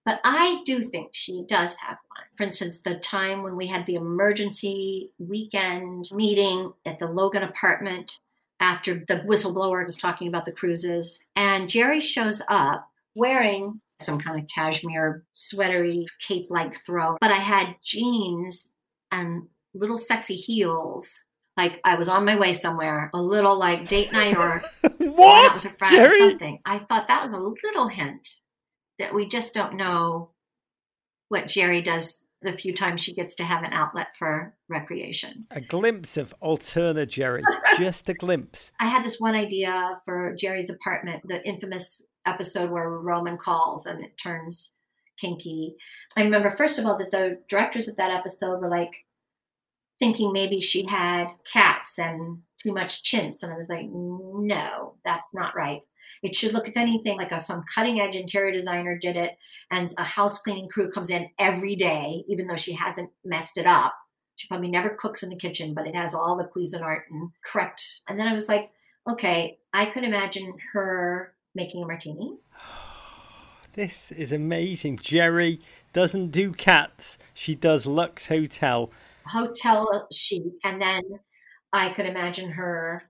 but 0.05 0.21
I 0.25 0.61
do 0.65 0.81
think 0.81 1.11
she 1.13 1.45
does 1.49 1.75
have 1.77 1.99
one. 2.15 2.25
For 2.37 2.43
instance, 2.43 2.81
the 2.81 2.97
time 2.97 3.43
when 3.43 3.57
we 3.57 3.67
had 3.67 3.87
the 3.87 3.95
emergency 3.95 5.13
weekend 5.19 6.09
meeting 6.13 6.73
at 6.85 6.99
the 6.99 7.07
Logan 7.07 7.43
apartment 7.43 8.19
after 8.61 8.95
the 9.07 9.21
whistleblower 9.27 9.85
was 9.85 9.97
talking 9.97 10.29
about 10.29 10.45
the 10.45 10.53
cruises, 10.53 11.19
and 11.35 11.69
Gerri 11.69 12.03
shows 12.03 12.43
up 12.49 12.89
wearing 13.15 13.81
some 14.01 14.21
kind 14.21 14.41
of 14.41 14.49
cashmere 14.49 15.25
sweatery 15.33 16.07
cape 16.27 16.47
like 16.51 16.81
throw. 16.85 17.17
But 17.21 17.33
I 17.33 17.37
had 17.37 17.77
jeans 17.83 18.73
and 19.11 19.45
little 19.75 19.99
sexy 19.99 20.35
heels. 20.35 21.25
Like 21.57 21.81
I 21.85 21.95
was 21.95 22.09
on 22.09 22.27
my 22.27 22.39
way 22.39 22.53
somewhere, 22.53 23.11
a 23.15 23.21
little 23.21 23.59
like 23.59 23.89
date 23.89 24.13
night 24.13 24.37
or 24.37 24.63
what? 24.99 25.55
with 25.55 25.65
a 25.65 25.71
friend 25.71 26.07
or 26.07 26.17
something. 26.17 26.59
I 26.67 26.79
thought 26.79 27.09
that 27.09 27.27
was 27.29 27.37
a 27.37 27.41
little 27.41 27.89
hint 27.89 28.29
that 28.99 29.15
we 29.15 29.27
just 29.27 29.55
don't 29.55 29.75
know 29.75 30.31
what 31.29 31.45
Gerri 31.45 31.83
does 31.83 32.27
the 32.43 32.53
few 32.53 32.73
times 32.73 33.03
she 33.03 33.15
gets 33.15 33.35
to 33.37 33.45
have 33.45 33.63
an 33.63 33.73
outlet 33.73 34.09
for 34.17 34.55
recreation. 34.69 35.47
A 35.51 35.61
glimpse 35.61 36.17
of 36.17 36.35
Alterna 36.43 37.07
Gerri, 37.07 37.43
just 37.79 38.09
a 38.09 38.15
glimpse. 38.15 38.73
I 38.79 38.87
had 38.87 39.05
this 39.05 39.19
one 39.19 39.35
idea 39.35 40.01
for 40.05 40.35
Gerri's 40.39 40.71
apartment, 40.71 41.23
the 41.27 41.47
infamous 41.47 42.03
episode 42.27 42.71
where 42.71 42.91
Roman 42.91 43.37
calls 43.37 43.87
and 43.87 44.05
it 44.05 44.17
turns 44.19 44.73
kinky. 45.19 45.77
I 46.17 46.23
remember, 46.23 46.55
first 46.57 46.79
of 46.79 46.87
all, 46.87 46.99
that 46.99 47.11
the 47.11 47.39
directors 47.49 47.89
of 47.89 47.97
that 47.97 48.11
episode 48.11 48.61
were 48.61 48.71
like 48.71 48.93
thinking 49.99 50.33
maybe 50.33 50.61
she 50.61 50.85
had 50.85 51.29
cats 51.51 51.99
and 51.99 52.39
too 52.63 52.73
much 52.73 53.03
chintz. 53.03 53.43
And 53.43 53.53
I 53.53 53.57
was 53.57 53.69
like, 53.69 53.87
no, 53.91 54.95
that's 55.05 55.33
not 55.33 55.57
right. 55.57 55.81
It 56.23 56.35
should 56.35 56.53
look, 56.53 56.69
if 56.69 56.77
anything, 56.77 57.17
like 57.17 57.33
a, 57.33 57.41
some 57.41 57.65
cutting 57.75 58.01
edge 58.01 58.17
interior 58.17 58.53
designer 58.53 58.97
did 58.97 59.17
it, 59.17 59.33
and 59.71 59.93
a 59.99 60.05
house 60.05 60.41
cleaning 60.41 60.69
crew 60.69 60.91
comes 60.91 61.11
in 61.11 61.29
every 61.39 61.77
day, 61.77 62.25
even 62.29 62.47
though 62.47 62.57
she 62.57 62.73
hasn't 62.73 63.11
messed 63.25 63.59
it 63.59 63.67
up. 63.67 63.95
She 64.37 64.49
probably 64.49 64.69
never 64.69 64.91
cooks 64.91 65.23
in 65.23 65.31
the 65.31 65.37
kitchen, 65.37 65.75
but 65.75 65.87
it 65.87 65.97
has 65.97 66.15
all 66.15 66.37
the 66.37 66.45
Cuisinart 66.45 67.01
and 67.11 67.31
correct. 67.45 68.03
And 68.09 68.21
then 68.21 68.29
I 68.29 68.35
was 68.35 68.49
like, 68.49 68.71
okay, 69.11 69.59
I 69.73 69.87
could 69.87 70.05
imagine 70.05 70.53
her 70.73 71.35
making 71.57 71.83
a 71.83 71.87
martini. 71.87 72.37
This 73.73 74.11
is 74.11 74.33
amazing. 74.33 74.97
Gerri 74.97 75.61
doesn't 75.93 76.29
do 76.29 76.53
cats, 76.53 77.19
she 77.35 77.55
does 77.55 77.85
Lux 77.85 78.29
Hotel. 78.29 78.91
Hotel 79.27 80.09
chic. 80.11 80.45
And 80.65 80.81
then 80.81 81.03
I 81.75 81.93
could 81.93 82.07
imagine 82.07 82.53
her 82.53 83.03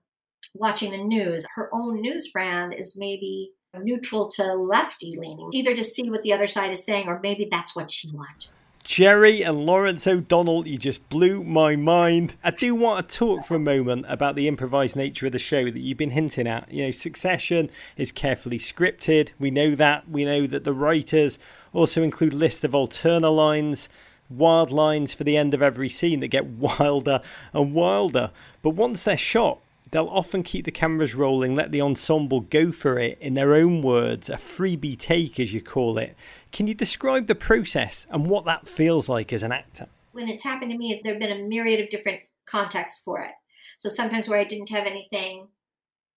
watching 0.53 0.91
the 0.91 0.97
news. 0.97 1.45
Her 1.55 1.69
own 1.73 2.01
news 2.01 2.31
brand 2.33 2.73
is 2.73 2.97
maybe 2.97 3.51
neutral 3.81 4.29
to 4.31 4.55
lefty 4.55 5.15
leaning, 5.17 5.49
either 5.53 5.75
to 5.75 5.83
see 5.83 6.09
what 6.09 6.21
the 6.21 6.33
other 6.33 6.47
side 6.47 6.71
is 6.71 6.83
saying, 6.83 7.07
or 7.07 7.19
maybe 7.21 7.47
that's 7.49 7.75
what 7.75 7.89
she 7.89 8.09
watches. 8.11 8.51
Gerri 8.87 9.45
and 9.45 9.65
Lawrence 9.65 10.07
O'Donnell, 10.07 10.65
you 10.65 10.77
just 10.77 11.09
blew 11.09 11.43
my 11.43 11.75
mind. 11.75 12.35
I 12.41 12.51
do 12.51 12.73
want 12.73 13.09
to 13.09 13.17
talk 13.17 13.45
for 13.45 13.53
a 13.55 13.59
moment 13.59 14.05
about 14.07 14.35
the 14.35 14.47
improvised 14.47 14.95
nature 14.95 15.25
of 15.25 15.33
the 15.33 15.39
show 15.39 15.65
that 15.65 15.81
you've 15.81 15.97
been 15.97 16.11
hinting 16.11 16.47
at. 16.47 16.71
You 16.71 16.85
know, 16.85 16.91
Succession 16.91 17.69
is 17.97 18.13
carefully 18.13 18.57
scripted. 18.57 19.31
We 19.37 19.51
know 19.51 19.75
that. 19.75 20.09
We 20.09 20.23
know 20.23 20.47
that 20.47 20.63
the 20.63 20.71
writers 20.71 21.37
also 21.73 22.01
include 22.01 22.33
lists 22.33 22.63
of 22.63 22.71
alterna 22.71 23.35
lines, 23.35 23.89
wild 24.29 24.71
lines 24.71 25.13
for 25.13 25.25
the 25.25 25.35
end 25.35 25.53
of 25.53 25.61
every 25.61 25.89
scene 25.89 26.21
that 26.21 26.29
get 26.29 26.45
wilder 26.79 27.21
and 27.51 27.73
wilder. 27.73 28.31
But 28.61 28.69
once 28.69 29.03
they're 29.03 29.17
shot, 29.17 29.59
They'll 29.91 30.07
often 30.07 30.43
keep 30.43 30.65
the 30.65 30.71
cameras 30.71 31.15
rolling, 31.15 31.55
let 31.55 31.71
the 31.71 31.81
ensemble 31.81 32.41
go 32.41 32.71
for 32.71 32.99
it 32.99 33.17
in 33.21 33.33
their 33.35 33.53
own 33.53 33.81
words, 33.81 34.29
a 34.29 34.35
freebie 34.35 34.97
take, 34.97 35.39
as 35.39 35.53
you 35.53 35.61
call 35.61 35.97
it. 35.97 36.15
Can 36.51 36.67
you 36.67 36.73
describe 36.73 37.27
the 37.27 37.35
process 37.35 38.05
and 38.09 38.29
what 38.29 38.45
that 38.45 38.67
feels 38.67 39.07
like 39.07 39.31
as 39.31 39.43
an 39.43 39.51
actor? 39.51 39.87
When 40.11 40.27
it's 40.27 40.43
happened 40.43 40.71
to 40.71 40.77
me, 40.77 40.99
there 41.03 41.13
have 41.13 41.21
been 41.21 41.39
a 41.39 41.47
myriad 41.47 41.79
of 41.79 41.89
different 41.89 42.21
contexts 42.45 43.03
for 43.03 43.21
it. 43.21 43.31
So 43.77 43.89
sometimes 43.89 44.27
where 44.27 44.39
I 44.39 44.43
didn't 44.43 44.69
have 44.69 44.85
anything, 44.85 45.47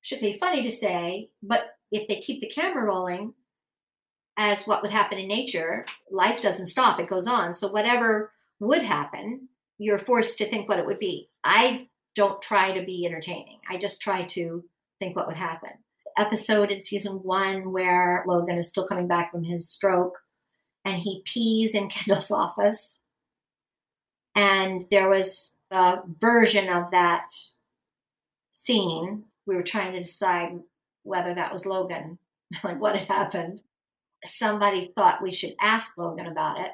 should 0.02 0.20
be 0.20 0.38
funny 0.38 0.62
to 0.62 0.70
say, 0.70 1.28
but 1.42 1.76
if 1.92 2.08
they 2.08 2.20
keep 2.20 2.40
the 2.40 2.48
camera 2.48 2.84
rolling, 2.84 3.34
as 4.36 4.66
what 4.66 4.80
would 4.80 4.90
happen 4.90 5.18
in 5.18 5.28
nature, 5.28 5.84
life 6.10 6.40
doesn't 6.40 6.68
stop, 6.68 6.98
it 6.98 7.08
goes 7.08 7.26
on. 7.26 7.52
So 7.52 7.68
whatever 7.68 8.32
would 8.60 8.82
happen, 8.82 9.48
you're 9.76 9.98
forced 9.98 10.38
to 10.38 10.48
think 10.48 10.68
what 10.68 10.78
it 10.78 10.86
would 10.86 10.98
be. 10.98 11.28
I 11.44 11.88
don't 12.14 12.42
try 12.42 12.72
to 12.78 12.84
be 12.84 13.06
entertaining. 13.06 13.60
I 13.68 13.76
just 13.76 14.02
try 14.02 14.24
to 14.24 14.64
think 14.98 15.16
what 15.16 15.26
would 15.26 15.36
happen. 15.36 15.70
Episode 16.18 16.70
in 16.70 16.80
season 16.80 17.14
one 17.22 17.72
where 17.72 18.24
Logan 18.26 18.58
is 18.58 18.68
still 18.68 18.86
coming 18.86 19.08
back 19.08 19.30
from 19.30 19.44
his 19.44 19.70
stroke 19.70 20.18
and 20.84 20.98
he 20.98 21.22
pees 21.24 21.74
in 21.74 21.88
Kendall's 21.90 22.30
office. 22.30 23.02
And 24.34 24.84
there 24.90 25.08
was 25.08 25.56
a 25.70 25.98
version 26.18 26.68
of 26.68 26.90
that 26.90 27.32
scene. 28.50 29.24
We 29.46 29.56
were 29.56 29.62
trying 29.62 29.92
to 29.92 30.00
decide 30.00 30.60
whether 31.02 31.34
that 31.34 31.52
was 31.52 31.66
Logan, 31.66 32.18
like 32.64 32.80
what 32.80 32.96
had 32.96 33.08
happened. 33.08 33.62
Somebody 34.24 34.92
thought 34.94 35.22
we 35.22 35.32
should 35.32 35.54
ask 35.60 35.96
Logan 35.96 36.26
about 36.26 36.60
it. 36.60 36.72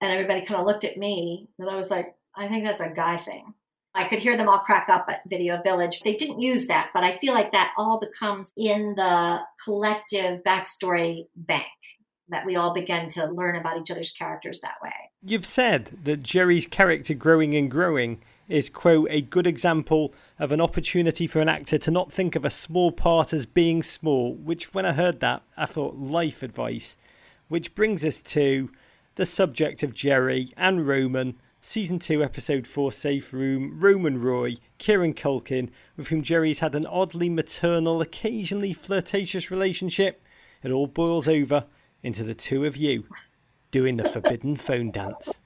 And 0.00 0.12
everybody 0.12 0.44
kind 0.44 0.60
of 0.60 0.66
looked 0.66 0.84
at 0.84 0.98
me, 0.98 1.48
and 1.58 1.70
I 1.70 1.76
was 1.76 1.90
like, 1.90 2.14
I 2.36 2.48
think 2.48 2.64
that's 2.64 2.80
a 2.80 2.90
guy 2.90 3.16
thing. 3.16 3.54
I 3.94 4.04
could 4.04 4.18
hear 4.18 4.36
them 4.36 4.48
all 4.48 4.58
crack 4.58 4.88
up 4.88 5.06
at 5.08 5.20
Video 5.28 5.62
Village. 5.62 6.00
They 6.00 6.16
didn't 6.16 6.40
use 6.40 6.66
that, 6.66 6.90
but 6.92 7.04
I 7.04 7.16
feel 7.18 7.32
like 7.32 7.52
that 7.52 7.72
all 7.78 8.00
becomes 8.00 8.52
in 8.56 8.94
the 8.96 9.40
collective 9.64 10.42
backstory 10.42 11.26
bank. 11.36 11.68
that 12.28 12.46
we 12.46 12.56
all 12.56 12.72
begin 12.72 13.08
to 13.10 13.26
learn 13.26 13.56
about 13.56 13.78
each 13.78 13.90
other's 13.90 14.10
characters 14.10 14.60
that 14.60 14.76
way. 14.82 14.92
You've 15.22 15.46
said 15.46 15.98
that 16.04 16.22
Gerri's 16.22 16.66
character 16.66 17.14
growing 17.14 17.54
and 17.54 17.70
growing 17.70 18.22
is, 18.48 18.70
quote, 18.70 19.08
a 19.10 19.20
good 19.20 19.46
example 19.46 20.14
of 20.38 20.52
an 20.52 20.60
opportunity 20.60 21.26
for 21.26 21.40
an 21.40 21.48
actor 21.48 21.78
to 21.78 21.90
not 21.90 22.12
think 22.12 22.34
of 22.34 22.44
a 22.44 22.50
small 22.50 22.92
part 22.92 23.32
as 23.32 23.46
being 23.46 23.82
small, 23.82 24.34
which 24.34 24.74
when 24.74 24.86
I 24.86 24.92
heard 24.92 25.20
that, 25.20 25.42
I 25.56 25.66
thought 25.66 25.96
life 25.96 26.42
advice. 26.42 26.96
Which 27.48 27.74
brings 27.74 28.04
us 28.04 28.22
to 28.22 28.70
the 29.16 29.26
subject 29.26 29.82
of 29.82 29.94
Gerri 29.94 30.52
and 30.56 30.86
Roman, 30.86 31.36
season 31.64 31.98
2, 31.98 32.22
episode 32.22 32.66
4, 32.66 32.92
Safe 32.92 33.32
Room, 33.32 33.80
Roman 33.80 34.20
Roy, 34.20 34.56
Kieran 34.76 35.14
Culkin, 35.14 35.70
with 35.96 36.08
whom 36.08 36.22
Gerri's 36.22 36.58
had 36.58 36.74
an 36.74 36.84
oddly 36.86 37.30
maternal, 37.30 38.02
occasionally 38.02 38.74
flirtatious 38.74 39.50
relationship. 39.50 40.22
It 40.62 40.70
all 40.70 40.86
boils 40.86 41.26
over 41.26 41.64
into 42.02 42.22
the 42.22 42.34
two 42.34 42.66
of 42.66 42.76
you 42.76 43.06
doing 43.70 43.96
the 43.96 44.06
forbidden 44.10 44.56
phone 44.56 44.90
dance. 44.90 45.40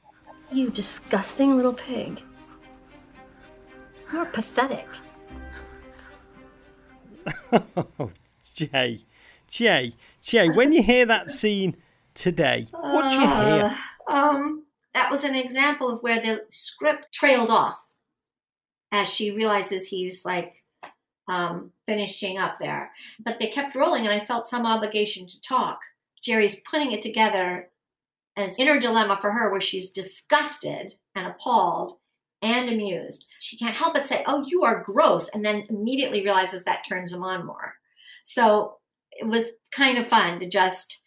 You 0.50 0.70
disgusting 0.70 1.56
little 1.56 1.72
pig. 1.72 2.20
You're 4.12 4.26
pathetic. 4.26 4.88
oh, 7.52 8.10
Jay, 8.54 9.04
Jay, 9.46 9.92
Jay, 10.20 10.48
when 10.48 10.72
you 10.72 10.82
hear 10.82 11.06
that 11.06 11.30
scene 11.30 11.76
today, 12.12 12.66
what 12.72 13.08
do 13.08 13.14
you 13.14 13.20
hear? 13.20 13.76
Uh, 14.08 14.12
um, 14.12 14.64
that 14.98 15.12
was 15.12 15.22
an 15.22 15.36
example 15.36 15.88
of 15.88 16.00
where 16.00 16.20
the 16.20 16.40
script 16.50 17.06
trailed 17.12 17.50
off 17.50 17.78
as 18.90 19.08
she 19.08 19.30
realizes 19.30 19.86
he's 19.86 20.24
like 20.24 20.64
um, 21.28 21.70
finishing 21.86 22.36
up 22.36 22.56
there. 22.60 22.90
But 23.24 23.38
they 23.38 23.46
kept 23.46 23.76
rolling, 23.76 24.08
and 24.08 24.12
I 24.12 24.26
felt 24.26 24.48
some 24.48 24.66
obligation 24.66 25.28
to 25.28 25.40
talk. 25.40 25.78
Gerri's 26.20 26.60
putting 26.68 26.90
it 26.90 27.00
together, 27.00 27.70
and 28.36 28.44
it's 28.44 28.58
inner 28.58 28.80
dilemma 28.80 29.16
for 29.20 29.30
her 29.30 29.52
where 29.52 29.60
she's 29.60 29.92
disgusted 29.92 30.94
and 31.14 31.28
appalled 31.28 31.94
and 32.42 32.68
amused. 32.68 33.24
She 33.38 33.56
can't 33.56 33.76
help 33.76 33.94
but 33.94 34.04
say, 34.04 34.24
Oh, 34.26 34.44
you 34.44 34.64
are 34.64 34.82
gross, 34.82 35.28
and 35.28 35.44
then 35.44 35.64
immediately 35.70 36.24
realizes 36.24 36.64
that 36.64 36.84
turns 36.88 37.12
him 37.12 37.22
on 37.22 37.46
more. 37.46 37.74
So 38.24 38.78
it 39.12 39.28
was 39.28 39.52
kind 39.70 39.96
of 39.96 40.08
fun 40.08 40.40
to 40.40 40.48
just 40.48 41.02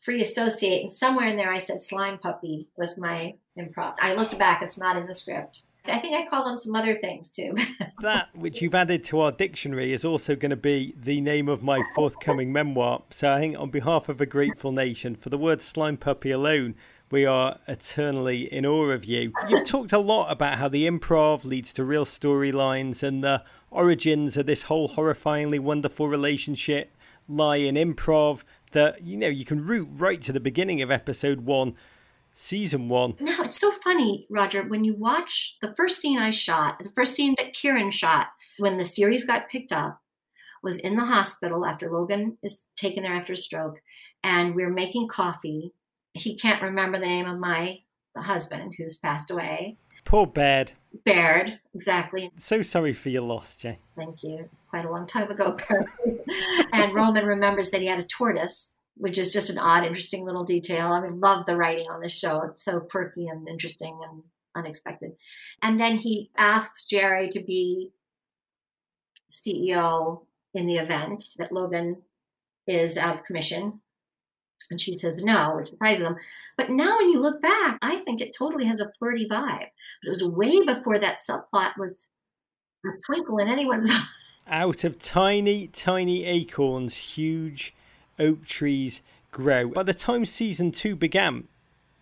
free 0.00 0.22
associate. 0.22 0.82
And 0.82 0.92
somewhere 0.92 1.28
in 1.28 1.36
there, 1.36 1.52
I 1.52 1.58
said 1.58 1.80
slime 1.80 2.18
puppy 2.18 2.68
was 2.76 2.98
my 2.98 3.34
improv. 3.58 3.96
I 4.00 4.14
looked 4.14 4.38
back, 4.38 4.62
it's 4.62 4.78
not 4.78 4.96
in 4.96 5.06
the 5.06 5.14
script. 5.14 5.62
I 5.86 5.98
think 5.98 6.14
I 6.14 6.26
called 6.26 6.46
them 6.46 6.58
some 6.58 6.74
other 6.74 6.98
things 6.98 7.30
too. 7.30 7.54
that 8.02 8.28
which 8.34 8.60
you've 8.60 8.74
added 8.74 9.02
to 9.04 9.20
our 9.20 9.32
dictionary 9.32 9.92
is 9.92 10.04
also 10.04 10.36
going 10.36 10.50
to 10.50 10.56
be 10.56 10.94
the 10.96 11.20
name 11.20 11.48
of 11.48 11.62
my 11.62 11.82
forthcoming 11.94 12.52
memoir. 12.52 13.02
So 13.10 13.32
I 13.32 13.40
think, 13.40 13.58
on 13.58 13.70
behalf 13.70 14.08
of 14.08 14.20
a 14.20 14.26
grateful 14.26 14.72
nation, 14.72 15.16
for 15.16 15.30
the 15.30 15.38
word 15.38 15.62
slime 15.62 15.96
puppy 15.96 16.30
alone, 16.30 16.74
we 17.10 17.24
are 17.24 17.58
eternally 17.66 18.42
in 18.52 18.64
awe 18.64 18.90
of 18.90 19.04
you. 19.04 19.32
You've 19.48 19.66
talked 19.66 19.92
a 19.92 19.98
lot 19.98 20.30
about 20.30 20.58
how 20.58 20.68
the 20.68 20.86
improv 20.86 21.44
leads 21.44 21.72
to 21.72 21.84
real 21.84 22.04
storylines 22.04 23.02
and 23.02 23.24
the 23.24 23.42
origins 23.70 24.36
of 24.36 24.46
this 24.46 24.64
whole 24.64 24.90
horrifyingly 24.90 25.58
wonderful 25.58 26.08
relationship 26.08 26.94
lie 27.28 27.56
in 27.56 27.76
improv 27.76 28.44
that 28.72 29.02
you 29.02 29.16
know 29.16 29.28
you 29.28 29.44
can 29.44 29.64
root 29.64 29.88
right 29.92 30.20
to 30.22 30.32
the 30.32 30.40
beginning 30.40 30.82
of 30.82 30.90
episode 30.90 31.40
one 31.42 31.74
season 32.32 32.88
one. 32.88 33.14
No, 33.20 33.42
it's 33.42 33.60
so 33.60 33.70
funny, 33.72 34.26
Roger. 34.30 34.62
When 34.62 34.84
you 34.84 34.94
watch 34.94 35.56
the 35.60 35.74
first 35.76 36.00
scene 36.00 36.18
I 36.18 36.30
shot, 36.30 36.78
the 36.78 36.90
first 36.90 37.14
scene 37.14 37.34
that 37.38 37.52
Kieran 37.52 37.90
shot 37.90 38.28
when 38.58 38.78
the 38.78 38.84
series 38.84 39.24
got 39.24 39.48
picked 39.48 39.72
up 39.72 40.00
was 40.62 40.78
in 40.78 40.96
the 40.96 41.04
hospital 41.04 41.64
after 41.64 41.90
Logan 41.90 42.36
is 42.42 42.68
taken 42.76 43.02
there 43.02 43.14
after 43.14 43.32
a 43.32 43.36
stroke, 43.36 43.80
and 44.22 44.54
we're 44.54 44.70
making 44.70 45.08
coffee. 45.08 45.72
He 46.12 46.36
can't 46.36 46.62
remember 46.62 46.98
the 46.98 47.06
name 47.06 47.26
of 47.26 47.38
my 47.38 47.78
husband 48.16 48.74
who's 48.76 48.98
passed 48.98 49.30
away. 49.30 49.78
Poor 50.04 50.26
Baird. 50.26 50.72
Baird, 51.04 51.58
exactly. 51.74 52.30
So 52.36 52.62
sorry 52.62 52.92
for 52.92 53.10
your 53.10 53.22
loss, 53.22 53.56
Jay. 53.56 53.78
Thank 53.96 54.22
you. 54.22 54.46
It's 54.50 54.62
quite 54.68 54.84
a 54.84 54.90
long 54.90 55.06
time 55.06 55.30
ago, 55.30 55.56
and 56.72 56.94
Roman 56.94 57.24
remembers 57.24 57.70
that 57.70 57.80
he 57.80 57.86
had 57.86 58.00
a 58.00 58.04
tortoise 58.04 58.80
which 59.00 59.16
is 59.16 59.32
just 59.32 59.48
an 59.48 59.58
odd, 59.58 59.84
interesting 59.84 60.26
little 60.26 60.44
detail. 60.44 60.88
I 60.88 61.00
mean, 61.00 61.20
love 61.20 61.46
the 61.46 61.56
writing 61.56 61.88
on 61.90 62.02
this 62.02 62.16
show. 62.16 62.42
It's 62.42 62.62
so 62.62 62.80
quirky 62.80 63.28
and 63.28 63.48
interesting 63.48 63.98
and 64.08 64.22
unexpected. 64.54 65.12
And 65.62 65.80
then 65.80 65.96
he 65.96 66.30
asks 66.36 66.84
Gerri 66.86 67.30
to 67.30 67.42
be 67.42 67.92
CEO 69.30 70.26
in 70.52 70.66
the 70.66 70.76
event 70.76 71.24
that 71.38 71.50
Logan 71.50 72.02
is 72.66 72.98
out 72.98 73.16
of 73.16 73.24
commission. 73.24 73.80
And 74.70 74.80
she 74.80 74.92
says 74.92 75.24
no, 75.24 75.56
which 75.56 75.68
surprises 75.68 76.04
them. 76.04 76.16
But 76.56 76.70
now 76.70 76.98
when 76.98 77.10
you 77.10 77.20
look 77.20 77.42
back, 77.42 77.78
I 77.82 77.96
think 77.98 78.20
it 78.20 78.34
totally 78.36 78.66
has 78.66 78.80
a 78.80 78.92
flirty 78.98 79.28
vibe. 79.28 79.66
But 80.02 80.06
it 80.06 80.10
was 80.10 80.24
way 80.24 80.64
before 80.64 80.98
that 80.98 81.18
subplot 81.18 81.78
was 81.78 82.08
a 82.84 82.90
twinkle 83.04 83.38
in 83.38 83.48
anyone's 83.48 83.90
eye. 83.90 84.04
Out 84.46 84.84
of 84.84 84.98
tiny, 84.98 85.68
tiny 85.68 86.24
acorns, 86.24 86.94
huge 86.94 87.74
oak 88.18 88.44
trees 88.44 89.02
grow. 89.30 89.68
By 89.68 89.82
the 89.82 89.94
time 89.94 90.24
season 90.24 90.72
two 90.72 90.96
began, 90.96 91.48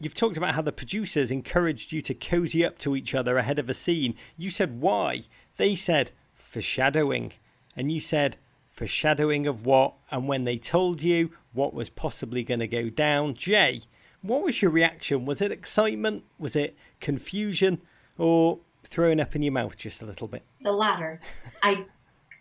You've 0.01 0.14
talked 0.14 0.37
about 0.37 0.55
how 0.55 0.62
the 0.62 0.71
producers 0.71 1.31
encouraged 1.31 1.90
you 1.90 2.01
to 2.03 2.14
cozy 2.14 2.64
up 2.64 2.79
to 2.79 2.94
each 2.94 3.14
other 3.14 3.37
ahead 3.37 3.59
of 3.59 3.68
a 3.68 3.75
scene. 3.75 4.14
You 4.37 4.51
said 4.51 4.81
why? 4.81 5.25
They 5.57 5.75
said 5.75 6.12
foreshadowing. 6.35 7.33
And 7.77 7.90
you 7.90 8.01
said 8.01 8.37
foreshadowing 8.78 9.48
of 9.48 9.66
what? 9.66 9.94
And 10.10 10.28
when 10.28 10.44
they 10.44 10.56
told 10.56 11.02
you 11.02 11.30
what 11.52 11.74
was 11.74 11.90
possibly 11.90 12.44
going 12.44 12.60
to 12.60 12.68
go 12.68 12.88
down, 12.88 13.34
Jay, 13.34 13.82
what 14.22 14.42
was 14.42 14.62
your 14.62 14.70
reaction? 14.70 15.24
Was 15.24 15.40
it 15.40 15.50
excitement? 15.50 16.24
Was 16.38 16.54
it 16.54 16.76
confusion? 17.00 17.80
Or 18.16 18.60
throwing 18.84 19.20
up 19.20 19.34
in 19.34 19.42
your 19.42 19.52
mouth 19.52 19.76
just 19.76 20.00
a 20.00 20.06
little 20.06 20.28
bit? 20.28 20.44
The 20.60 20.72
latter. 20.72 21.20
I 21.62 21.86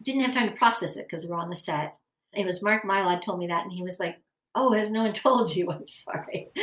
didn't 0.04 0.22
have 0.22 0.34
time 0.34 0.50
to 0.50 0.56
process 0.56 0.96
it 0.96 1.08
because 1.10 1.26
we're 1.26 1.36
on 1.36 1.50
the 1.50 1.56
set. 1.56 1.98
It 2.34 2.46
was 2.46 2.62
Mark 2.62 2.84
Mylod 2.84 3.22
told 3.22 3.40
me 3.40 3.48
that, 3.48 3.64
and 3.64 3.72
he 3.72 3.82
was 3.82 4.00
like, 4.00 4.20
"Oh, 4.58 4.74
has 4.74 4.92
no 4.92 5.04
one 5.04 5.14
told 5.26 5.56
you?" 5.56 5.72
I'm 5.72 5.88
sorry. 5.88 6.50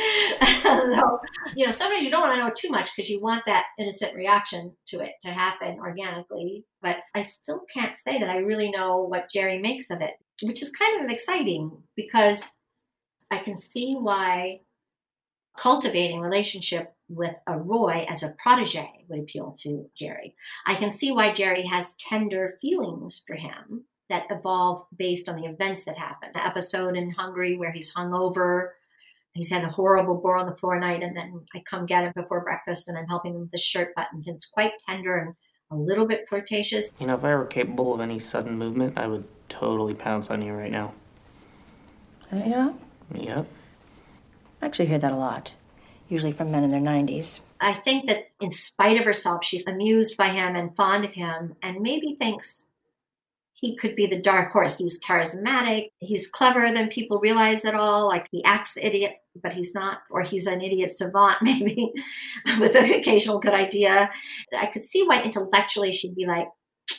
so, 0.63 1.19
you 1.55 1.65
know, 1.65 1.71
sometimes 1.71 2.03
you 2.03 2.11
don't 2.11 2.21
want 2.21 2.35
to 2.35 2.39
know 2.39 2.51
too 2.55 2.69
much 2.69 2.91
because 2.95 3.09
you 3.09 3.21
want 3.21 3.43
that 3.45 3.65
innocent 3.79 4.15
reaction 4.15 4.73
to 4.87 4.99
it 4.99 5.13
to 5.23 5.29
happen 5.29 5.79
organically. 5.79 6.65
But 6.81 6.97
I 7.15 7.21
still 7.21 7.61
can't 7.73 7.97
say 7.97 8.19
that 8.19 8.29
I 8.29 8.37
really 8.37 8.69
know 8.71 9.01
what 9.01 9.31
Gerri 9.33 9.61
makes 9.61 9.89
of 9.89 10.01
it, 10.01 10.13
which 10.41 10.61
is 10.61 10.71
kind 10.71 11.03
of 11.03 11.09
exciting 11.09 11.71
because 11.95 12.53
I 13.31 13.39
can 13.39 13.57
see 13.57 13.95
why 13.95 14.59
cultivating 15.57 16.19
relationship 16.19 16.93
with 17.07 17.35
a 17.47 17.57
Roy 17.57 18.05
as 18.09 18.23
a 18.23 18.35
protege 18.41 19.05
would 19.07 19.19
appeal 19.19 19.55
to 19.61 19.89
Gerri. 19.99 20.33
I 20.65 20.75
can 20.75 20.91
see 20.91 21.11
why 21.11 21.31
Gerri 21.31 21.65
has 21.67 21.95
tender 21.95 22.57
feelings 22.61 23.23
for 23.25 23.35
him 23.35 23.85
that 24.09 24.25
evolve 24.29 24.85
based 24.97 25.29
on 25.29 25.35
the 25.35 25.47
events 25.47 25.85
that 25.85 25.97
happen. 25.97 26.29
The 26.33 26.45
episode 26.45 26.95
in 26.95 27.11
Hungary 27.11 27.57
where 27.57 27.71
he's 27.71 27.93
hung 27.93 28.13
over, 28.13 28.75
he's 29.33 29.49
had 29.49 29.63
a 29.63 29.69
horrible 29.69 30.15
bore 30.15 30.37
on 30.37 30.49
the 30.49 30.55
floor 30.55 30.79
night, 30.79 31.03
and 31.03 31.15
then 31.15 31.41
I 31.53 31.61
come 31.65 31.85
get 31.85 32.03
him 32.03 32.13
before 32.15 32.41
breakfast 32.41 32.87
and 32.87 32.97
I'm 32.97 33.07
helping 33.07 33.33
him 33.33 33.41
with 33.41 33.51
the 33.51 33.57
shirt 33.57 33.95
buttons. 33.95 34.27
And 34.27 34.35
It's 34.35 34.45
quite 34.45 34.73
tender 34.87 35.17
and 35.17 35.35
a 35.71 35.75
little 35.75 36.05
bit 36.05 36.27
flirtatious. 36.29 36.91
You 36.99 37.07
know, 37.07 37.15
if 37.15 37.23
I 37.23 37.35
were 37.35 37.45
capable 37.45 37.93
of 37.93 37.99
any 37.99 38.19
sudden 38.19 38.57
movement, 38.57 38.97
I 38.97 39.07
would 39.07 39.25
totally 39.49 39.93
pounce 39.93 40.29
on 40.29 40.41
you 40.41 40.53
right 40.53 40.71
now. 40.71 40.93
Uh, 42.31 42.41
yeah? 42.45 42.73
Yep. 43.13 43.47
I 44.61 44.65
actually 44.65 44.87
hear 44.87 44.99
that 44.99 45.11
a 45.11 45.17
lot, 45.17 45.53
usually 46.09 46.31
from 46.31 46.51
men 46.51 46.63
in 46.63 46.71
their 46.71 46.81
90s. 46.81 47.39
I 47.59 47.73
think 47.73 48.07
that 48.07 48.29
in 48.41 48.51
spite 48.51 48.97
of 48.97 49.05
herself, 49.05 49.43
she's 49.43 49.65
amused 49.67 50.17
by 50.17 50.29
him 50.29 50.55
and 50.55 50.75
fond 50.75 51.05
of 51.05 51.13
him, 51.13 51.55
and 51.61 51.81
maybe 51.81 52.15
thinks 52.19 52.65
he 53.55 53.75
could 53.77 53.95
be 53.95 54.05
the 54.05 54.21
dark 54.21 54.51
horse. 54.51 54.77
He's 54.77 54.99
charismatic. 54.99 55.89
He's 55.99 56.27
cleverer 56.27 56.73
than 56.73 56.89
people 56.89 57.19
realize 57.19 57.63
at 57.63 57.73
all. 57.73 58.07
Like 58.07 58.27
he 58.29 58.43
acts 58.43 58.73
the 58.73 58.85
idiot, 58.85 59.13
but 59.41 59.53
he's 59.53 59.73
not, 59.73 59.99
or 60.11 60.21
he's 60.21 60.45
an 60.45 60.61
idiot 60.61 60.91
savant, 60.91 61.37
maybe, 61.41 61.91
with 62.59 62.75
an 62.75 62.91
occasional 62.91 63.39
good 63.39 63.53
idea. 63.53 64.09
I 64.57 64.65
could 64.67 64.83
see 64.83 65.03
why 65.07 65.23
intellectually 65.23 65.93
she'd 65.93 66.15
be 66.15 66.25
like, 66.25 66.47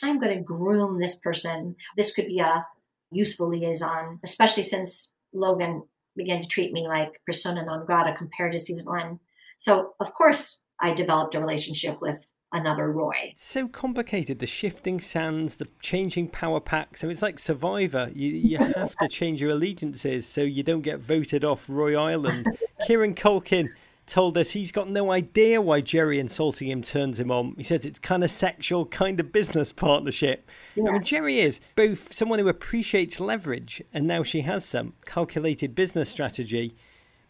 I'm 0.01 0.19
going 0.19 0.35
to 0.35 0.43
groom 0.43 0.99
this 0.99 1.15
person. 1.17 1.75
This 1.95 2.13
could 2.13 2.25
be 2.25 2.39
a 2.39 2.65
useful 3.11 3.49
liaison, 3.49 4.19
especially 4.23 4.63
since 4.63 5.13
Logan 5.33 5.83
began 6.15 6.41
to 6.41 6.47
treat 6.47 6.73
me 6.73 6.87
like 6.87 7.21
persona 7.25 7.63
non 7.63 7.85
grata 7.85 8.15
compared 8.17 8.51
to 8.51 8.59
season 8.59 8.85
one. 8.85 9.19
So, 9.59 9.93
of 9.99 10.11
course, 10.13 10.63
I 10.81 10.93
developed 10.93 11.35
a 11.35 11.39
relationship 11.39 12.01
with 12.01 12.25
another 12.51 12.91
Roy. 12.91 13.31
It's 13.31 13.45
so 13.45 13.67
complicated. 13.67 14.39
The 14.39 14.47
shifting 14.47 14.99
sands, 14.99 15.57
the 15.57 15.67
changing 15.81 16.29
power 16.29 16.59
packs. 16.59 17.03
I 17.03 17.07
mean, 17.07 17.11
it's 17.11 17.21
like 17.21 17.39
Survivor. 17.39 18.11
You, 18.13 18.29
you 18.31 18.57
have 18.75 18.95
to 18.97 19.07
change 19.07 19.41
your 19.41 19.51
allegiances 19.51 20.25
so 20.25 20.41
you 20.41 20.63
don't 20.63 20.81
get 20.81 20.99
voted 20.99 21.43
off 21.43 21.69
Roy 21.69 21.95
Island. 21.95 22.47
Kieran 22.85 23.15
Culkin 23.15 23.69
told 24.05 24.37
us 24.37 24.51
he's 24.51 24.71
got 24.71 24.89
no 24.89 25.11
idea 25.11 25.61
why 25.61 25.81
Gerri 25.81 26.17
insulting 26.17 26.69
him 26.69 26.81
turns 26.81 27.19
him 27.19 27.29
on. 27.29 27.53
He 27.57 27.63
says 27.63 27.85
it's 27.85 27.99
kind 27.99 28.23
of 28.23 28.31
sexual, 28.31 28.85
kind 28.85 29.19
of 29.19 29.33
business 29.33 29.73
partnership. 29.73 30.49
Yeah. 30.75 30.89
I 30.89 30.91
mean, 30.93 31.01
Gerri 31.01 31.37
is 31.37 31.59
both 31.75 32.13
someone 32.13 32.39
who 32.39 32.47
appreciates 32.47 33.19
leverage, 33.19 33.83
and 33.93 34.07
now 34.07 34.23
she 34.23 34.41
has 34.41 34.63
some 34.65 34.93
calculated 35.05 35.75
business 35.75 36.09
strategy. 36.09 36.75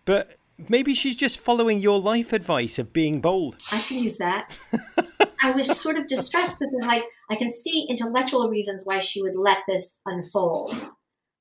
But 0.05 0.36
maybe 0.69 0.93
she's 0.93 1.17
just 1.17 1.39
following 1.39 1.79
your 1.79 1.99
life 1.99 2.33
advice 2.33 2.79
of 2.79 2.93
being 2.93 3.21
bold. 3.21 3.57
I 3.71 3.79
can 3.79 3.97
use 3.97 4.17
that. 4.17 4.57
I 5.41 5.51
was 5.51 5.79
sort 5.79 5.97
of 5.97 6.07
distressed 6.07 6.59
because, 6.59 6.85
like, 6.85 7.03
I 7.29 7.35
can 7.35 7.49
see 7.49 7.85
intellectual 7.89 8.49
reasons 8.49 8.83
why 8.85 8.99
she 8.99 9.21
would 9.21 9.35
let 9.35 9.59
this 9.67 9.99
unfold. 10.05 10.75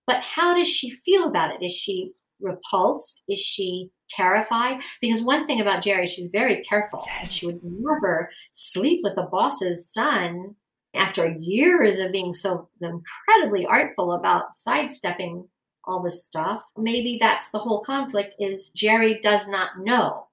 But 0.07 0.23
how 0.23 0.55
does 0.57 0.69
she 0.69 0.91
feel 0.91 1.25
about 1.25 1.51
it? 1.55 1.65
Is 1.65 1.73
she 1.73 2.13
repulsed? 2.41 3.23
Is 3.29 3.41
she 3.41 3.91
terrified? 4.09 4.81
Because 5.01 5.23
one 5.23 5.47
thing 5.47 5.61
about 5.61 5.83
Gerri, 5.83 6.07
she's 6.07 6.29
very 6.31 6.63
careful. 6.63 7.03
Yes. 7.07 7.33
She 7.33 7.47
would 7.47 7.61
never 7.63 8.31
sleep 8.53 9.01
with 9.03 9.17
the 9.17 9.29
boss's 9.31 9.93
son 9.93 10.55
after 10.95 11.35
years 11.41 11.99
of 11.99 12.13
being 12.13 12.33
so 12.33 12.69
incredibly 12.81 13.67
artful 13.67 14.13
about 14.13 14.57
sidestepping 14.57 15.49
all 15.87 16.03
this 16.03 16.25
stuff. 16.25 16.63
Maybe 16.77 17.19
that's 17.21 17.51
the 17.51 17.59
whole 17.59 17.83
conflict 17.83 18.35
is 18.39 18.71
Gerri 18.77 19.21
does 19.21 19.49
not 19.49 19.79
know 19.79 20.27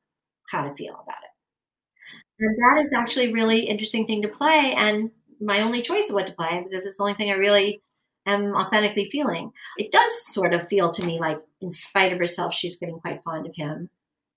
how 0.50 0.64
to 0.64 0.76
feel 0.76 0.94
about 0.94 1.18
it. 1.24 1.34
And 2.40 2.58
that 2.58 2.82
is 2.82 2.90
actually 2.96 3.30
a 3.30 3.34
really 3.34 3.62
interesting 3.62 4.06
thing 4.06 4.22
to 4.24 4.28
play 4.28 4.74
and 4.76 5.12
my 5.40 5.62
only 5.62 5.82
choice 5.82 6.10
of 6.10 6.16
what 6.16 6.28
to 6.28 6.34
play 6.34 6.62
because 6.64 6.86
it's 6.86 6.98
the 6.98 7.04
only 7.04 7.16
thing 7.16 7.32
I 7.32 7.36
really 7.36 7.82
am 8.26 8.56
authentically 8.56 9.10
feeling. 9.10 9.52
It 9.78 9.92
does 9.92 10.34
sort 10.34 10.54
of 10.54 10.68
feel 10.68 10.92
to 10.92 11.06
me 11.06 11.20
like, 11.20 11.40
in 11.62 11.72
spite 11.72 12.14
of 12.14 12.20
herself, 12.20 12.54
she's 12.54 12.78
getting 12.78 13.00
quite 13.00 13.24
fond 13.24 13.48
of 13.48 13.56
him 13.56 13.90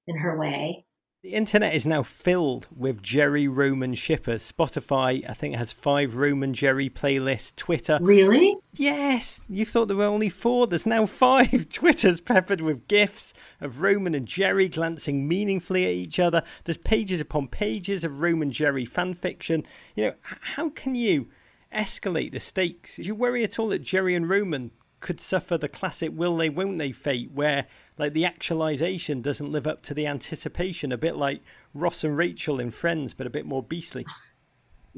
in 0.07 0.17
her 0.19 0.39
way. 0.39 0.86
The 1.27 1.35
internet 1.35 1.75
is 1.75 1.85
now 1.85 2.05
filled 2.05 2.69
with 2.71 3.03
Gerri 3.03 3.49
Roman 3.53 3.95
shippers. 3.95 4.53
Spotify, 4.53 5.29
I 5.29 5.35
think, 5.35 5.57
has 5.57 5.73
five 5.73 6.15
Roman 6.15 6.53
Gerri 6.53 6.89
playlists. 6.89 7.57
Twitter. 7.57 7.99
Really? 8.01 8.57
Yes, 8.75 9.41
you 9.49 9.67
thought 9.67 9.89
there 9.89 9.97
were 9.97 10.05
only 10.05 10.29
four. 10.29 10.69
There's 10.69 10.87
now 10.87 11.05
five. 11.25 11.69
Twitter's 11.69 12.21
peppered 12.21 12.61
with 12.61 12.87
gifs 12.87 13.35
of 13.61 13.83
Roman 13.83 14.15
and 14.15 14.29
Gerri 14.29 14.73
glancing 14.73 15.27
meaningfully 15.27 15.85
at 15.85 15.91
each 15.91 16.21
other. 16.21 16.45
There's 16.63 16.79
pages 16.79 17.21
upon 17.21 17.49
pages 17.49 18.05
of 18.05 18.21
Roman 18.21 18.53
Gerri 18.53 18.87
fan 18.87 19.15
fiction. 19.15 19.67
You 19.97 20.05
know, 20.05 20.15
how 20.23 20.69
can 20.71 20.95
you 20.95 21.27
escalate 21.75 22.31
the 22.31 22.39
stakes? 22.39 22.95
Did 22.95 23.07
you 23.07 23.17
worry 23.17 23.43
at 23.43 23.59
all 23.59 23.71
that 23.71 23.83
Gerri 23.83 24.15
and 24.15 24.31
Roman 24.31 24.71
could 25.01 25.21
suffer 25.21 25.59
the 25.59 25.69
classic 25.69 26.11
will 26.15 26.37
they, 26.37 26.49
won't 26.49 26.79
they 26.79 26.93
fate 26.93 27.31
where 27.33 27.67
like 27.99 28.13
the 28.13 28.25
actualization 28.25 29.23
doesn't 29.23 29.51
live 29.51 29.67
up 29.67 29.83
to 29.83 29.95
the 29.95 30.07
anticipation, 30.07 30.93
a 30.93 30.99
bit 30.99 31.17
like 31.17 31.43
Ross 31.75 32.05
and 32.05 32.17
Rachel 32.17 32.61
in 32.61 32.71
Friends, 32.71 33.15
but 33.15 33.27
a 33.27 33.31
bit 33.31 33.47
more 33.47 33.63
beastly? 33.63 34.07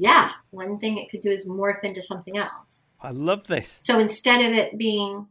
Yeah. 0.01 0.31
One 0.51 0.79
thing 0.79 0.97
it 0.97 1.09
could 1.09 1.21
do 1.21 1.29
is 1.29 1.45
morph 1.45 1.83
into 1.83 2.01
something 2.01 2.37
else. 2.37 2.87
I 3.01 3.11
love 3.11 3.47
this. 3.47 3.79
So 3.81 3.99
instead 3.99 4.39
of 4.49 4.57
it 4.57 4.77
being 4.77 5.27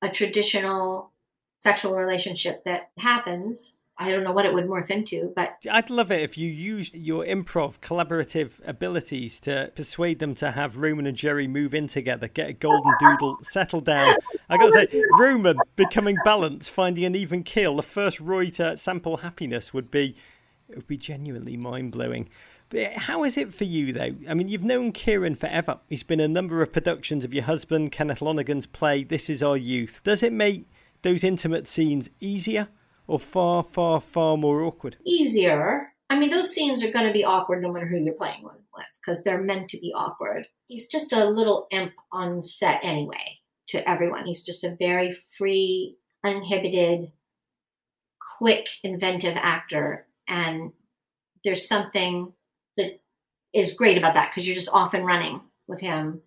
a 0.00 0.08
traditional 0.08 1.12
sexual 1.62 1.92
relationship 1.92 2.64
that 2.64 2.88
happens, 2.96 3.76
I 4.00 4.10
don't 4.10 4.24
know 4.24 4.32
what 4.32 4.46
it 4.46 4.54
would 4.54 4.64
morph 4.64 4.88
into, 4.88 5.30
but 5.36 5.58
I'd 5.70 5.90
love 5.90 6.10
it 6.10 6.22
if 6.22 6.38
you 6.38 6.48
use 6.48 6.90
your 6.94 7.22
improv 7.22 7.80
collaborative 7.80 8.52
abilities 8.66 9.38
to 9.40 9.70
persuade 9.76 10.20
them 10.20 10.34
to 10.36 10.52
have 10.52 10.78
Roman 10.78 11.06
and 11.06 11.14
Gerri 11.14 11.46
move 11.46 11.74
in 11.74 11.86
together, 11.86 12.26
get 12.26 12.48
a 12.48 12.54
golden 12.54 12.94
doodle, 12.98 13.36
settle 13.42 13.82
down. 13.82 14.14
I 14.48 14.56
got 14.56 14.72
to 14.72 14.72
say, 14.72 15.02
Roman 15.18 15.58
becoming 15.76 16.16
balanced, 16.24 16.70
finding 16.70 17.04
an 17.04 17.14
even 17.14 17.42
keel. 17.42 17.76
The 17.76 17.82
first 17.82 18.20
Roy 18.20 18.48
to 18.52 18.74
sample 18.78 19.18
happiness 19.18 19.74
would 19.74 19.90
be 19.90 20.14
it 20.70 20.76
would 20.76 20.86
be 20.86 20.96
genuinely 20.96 21.58
mind 21.58 21.92
blowing. 21.92 22.30
How 22.96 23.22
is 23.24 23.36
it 23.36 23.52
for 23.52 23.64
you 23.64 23.92
though? 23.92 24.14
I 24.26 24.32
mean, 24.32 24.48
you've 24.48 24.64
known 24.64 24.92
Kieran 24.92 25.34
forever. 25.34 25.80
He's 25.90 26.04
been 26.04 26.20
in 26.20 26.30
a 26.30 26.32
number 26.32 26.62
of 26.62 26.72
productions 26.72 27.22
of 27.22 27.34
your 27.34 27.44
husband 27.44 27.92
Kenneth 27.92 28.22
Lonergan's 28.22 28.66
play 28.66 29.04
This 29.04 29.28
Is 29.28 29.42
Our 29.42 29.58
Youth. 29.58 30.00
Does 30.04 30.22
it 30.22 30.32
make 30.32 30.70
those 31.02 31.22
intimate 31.22 31.66
scenes 31.66 32.08
easier? 32.18 32.68
Or 33.10 33.18
far, 33.18 33.62
far, 33.62 34.00
far 34.00 34.36
more 34.36 34.62
awkward? 34.62 34.96
easier. 35.04 35.92
I 36.08 36.18
mean, 36.18 36.30
those 36.30 36.52
scenes 36.52 36.84
are 36.84 36.90
going 36.90 37.06
to 37.06 37.12
be 37.12 37.24
awkward 37.24 37.62
no 37.62 37.72
matter 37.72 37.86
who 37.86 37.98
you're 37.98 38.14
playing 38.14 38.42
with 38.42 38.54
because 39.00 39.22
they're 39.22 39.42
meant 39.42 39.68
to 39.70 39.78
be 39.78 39.92
awkward. 39.94 40.46
He's 40.66 40.86
just 40.88 41.12
a 41.12 41.24
little 41.24 41.66
imp 41.70 41.92
on 42.12 42.42
set 42.42 42.80
anyway 42.82 43.38
to 43.68 43.88
everyone. 43.88 44.26
He's 44.26 44.42
just 44.42 44.64
a 44.64 44.76
very 44.78 45.12
free, 45.12 45.96
uninhibited, 46.24 47.12
quick, 48.38 48.68
inventive 48.82 49.36
actor. 49.36 50.06
And 50.28 50.72
there's 51.44 51.68
something 51.68 52.32
that 52.76 53.00
is 53.52 53.74
great 53.74 53.98
about 53.98 54.14
that 54.14 54.30
because 54.30 54.46
you're 54.46 54.56
just 54.56 54.72
off 54.72 54.94
and 54.94 55.06
running 55.06 55.40
with 55.66 55.80
him 55.80 56.22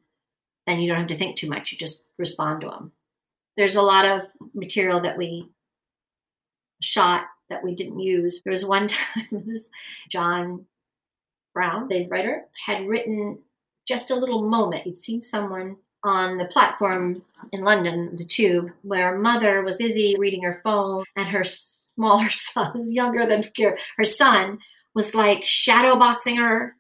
and 0.67 0.81
you 0.81 0.87
don't 0.87 0.99
have 0.99 1.07
to 1.07 1.17
think 1.17 1.35
too 1.35 1.49
much. 1.49 1.71
You 1.71 1.77
just 1.77 2.05
respond 2.17 2.61
to 2.61 2.69
him. 2.69 2.91
There's 3.57 3.75
a 3.75 3.81
lot 3.81 4.05
of 4.05 4.23
material 4.53 5.01
that 5.01 5.17
we 5.17 5.49
shot 6.83 7.25
that 7.49 7.63
we 7.63 7.75
didn't 7.75 7.99
use. 7.99 8.41
There 8.43 8.51
was 8.51 8.65
one 8.65 8.87
time 8.87 9.27
this 9.31 9.69
Jon 10.09 10.65
Brown, 11.53 11.87
the 11.87 12.07
writer, 12.07 12.45
had 12.65 12.87
written 12.87 13.39
just 13.87 14.11
a 14.11 14.15
little 14.15 14.47
moment. 14.47 14.85
He'd 14.85 14.97
seen 14.97 15.21
someone 15.21 15.77
on 16.03 16.37
the 16.37 16.45
platform 16.45 17.21
in 17.51 17.61
London, 17.61 18.15
the 18.15 18.25
tube, 18.25 18.71
where 18.81 19.17
mother 19.17 19.61
was 19.61 19.77
busy 19.77 20.15
reading 20.17 20.43
her 20.43 20.59
phone 20.63 21.05
and 21.15 21.27
her 21.27 21.43
smaller 21.43 22.29
son, 22.29 22.91
younger 22.91 23.25
than 23.25 23.43
her 23.97 24.05
son, 24.05 24.59
was 24.95 25.15
like 25.15 25.41
shadowboxing 25.41 26.37
her 26.37 26.75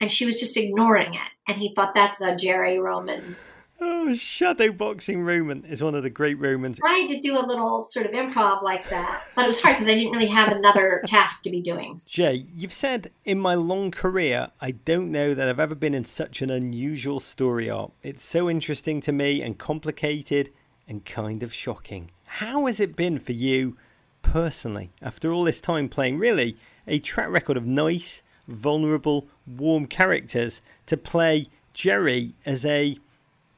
and 0.00 0.10
she 0.10 0.26
was 0.26 0.36
just 0.36 0.56
ignoring 0.56 1.14
it. 1.14 1.20
And 1.48 1.58
he 1.58 1.74
thought 1.74 1.94
that's 1.94 2.20
a 2.20 2.34
Gerri 2.34 2.82
Roman 2.82 3.36
Oh, 3.78 4.08
shadowboxing 4.10 5.24
Roman 5.24 5.64
is 5.66 5.82
one 5.82 5.94
of 5.94 6.02
the 6.02 6.10
great 6.10 6.38
Romans. 6.38 6.78
tried 6.78 7.08
to 7.08 7.20
do 7.20 7.36
a 7.36 7.44
little 7.44 7.84
sort 7.84 8.06
of 8.06 8.12
improv 8.12 8.62
like 8.62 8.88
that, 8.88 9.22
but 9.34 9.44
it 9.44 9.48
was 9.48 9.60
hard 9.60 9.76
because 9.76 9.88
I 9.88 9.94
didn't 9.94 10.12
really 10.12 10.26
have 10.26 10.50
another 10.50 11.02
task 11.06 11.42
to 11.42 11.50
be 11.50 11.60
doing. 11.60 12.00
Jay, 12.08 12.46
you've 12.56 12.72
said 12.72 13.10
in 13.24 13.38
my 13.38 13.54
long 13.54 13.90
career, 13.90 14.50
I 14.60 14.70
don't 14.70 15.12
know 15.12 15.34
that 15.34 15.48
I've 15.48 15.60
ever 15.60 15.74
been 15.74 15.92
in 15.94 16.04
such 16.04 16.40
an 16.40 16.50
unusual 16.50 17.20
story 17.20 17.68
arc. 17.68 17.92
It's 18.02 18.24
so 18.24 18.48
interesting 18.48 19.00
to 19.02 19.12
me 19.12 19.42
and 19.42 19.58
complicated 19.58 20.50
and 20.88 21.04
kind 21.04 21.42
of 21.42 21.52
shocking. 21.52 22.10
How 22.24 22.66
has 22.66 22.80
it 22.80 22.96
been 22.96 23.18
for 23.18 23.32
you 23.32 23.76
personally 24.22 24.90
after 25.02 25.32
all 25.32 25.44
this 25.44 25.60
time 25.60 25.88
playing 25.88 26.18
really 26.18 26.56
a 26.86 26.98
track 26.98 27.28
record 27.28 27.56
of 27.56 27.66
nice, 27.66 28.22
vulnerable, 28.48 29.28
warm 29.46 29.86
characters 29.86 30.62
to 30.86 30.96
play 30.96 31.48
Gerri 31.74 32.32
as 32.46 32.64
a 32.64 32.98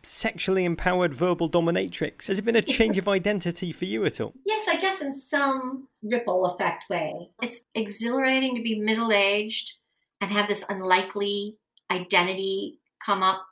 sexually 0.02 0.64
empowered 0.64 1.14
verbal 1.14 1.50
dominatrix? 1.50 2.26
Has 2.26 2.38
it 2.38 2.44
been 2.44 2.56
a 2.56 2.62
change 2.62 2.98
of 2.98 3.08
identity 3.08 3.72
for 3.72 3.84
you 3.84 4.04
at 4.04 4.20
all? 4.20 4.34
Yes, 4.44 4.66
I 4.68 4.76
guess 4.76 5.00
in 5.00 5.14
some 5.14 5.88
ripple 6.02 6.46
effect 6.46 6.84
way. 6.88 7.30
It's 7.42 7.62
exhilarating 7.74 8.56
to 8.56 8.62
be 8.62 8.80
middle 8.80 9.12
aged 9.12 9.72
and 10.20 10.30
have 10.30 10.48
this 10.48 10.64
unlikely 10.68 11.56
identity 11.90 12.80
come 13.04 13.22
up, 13.22 13.46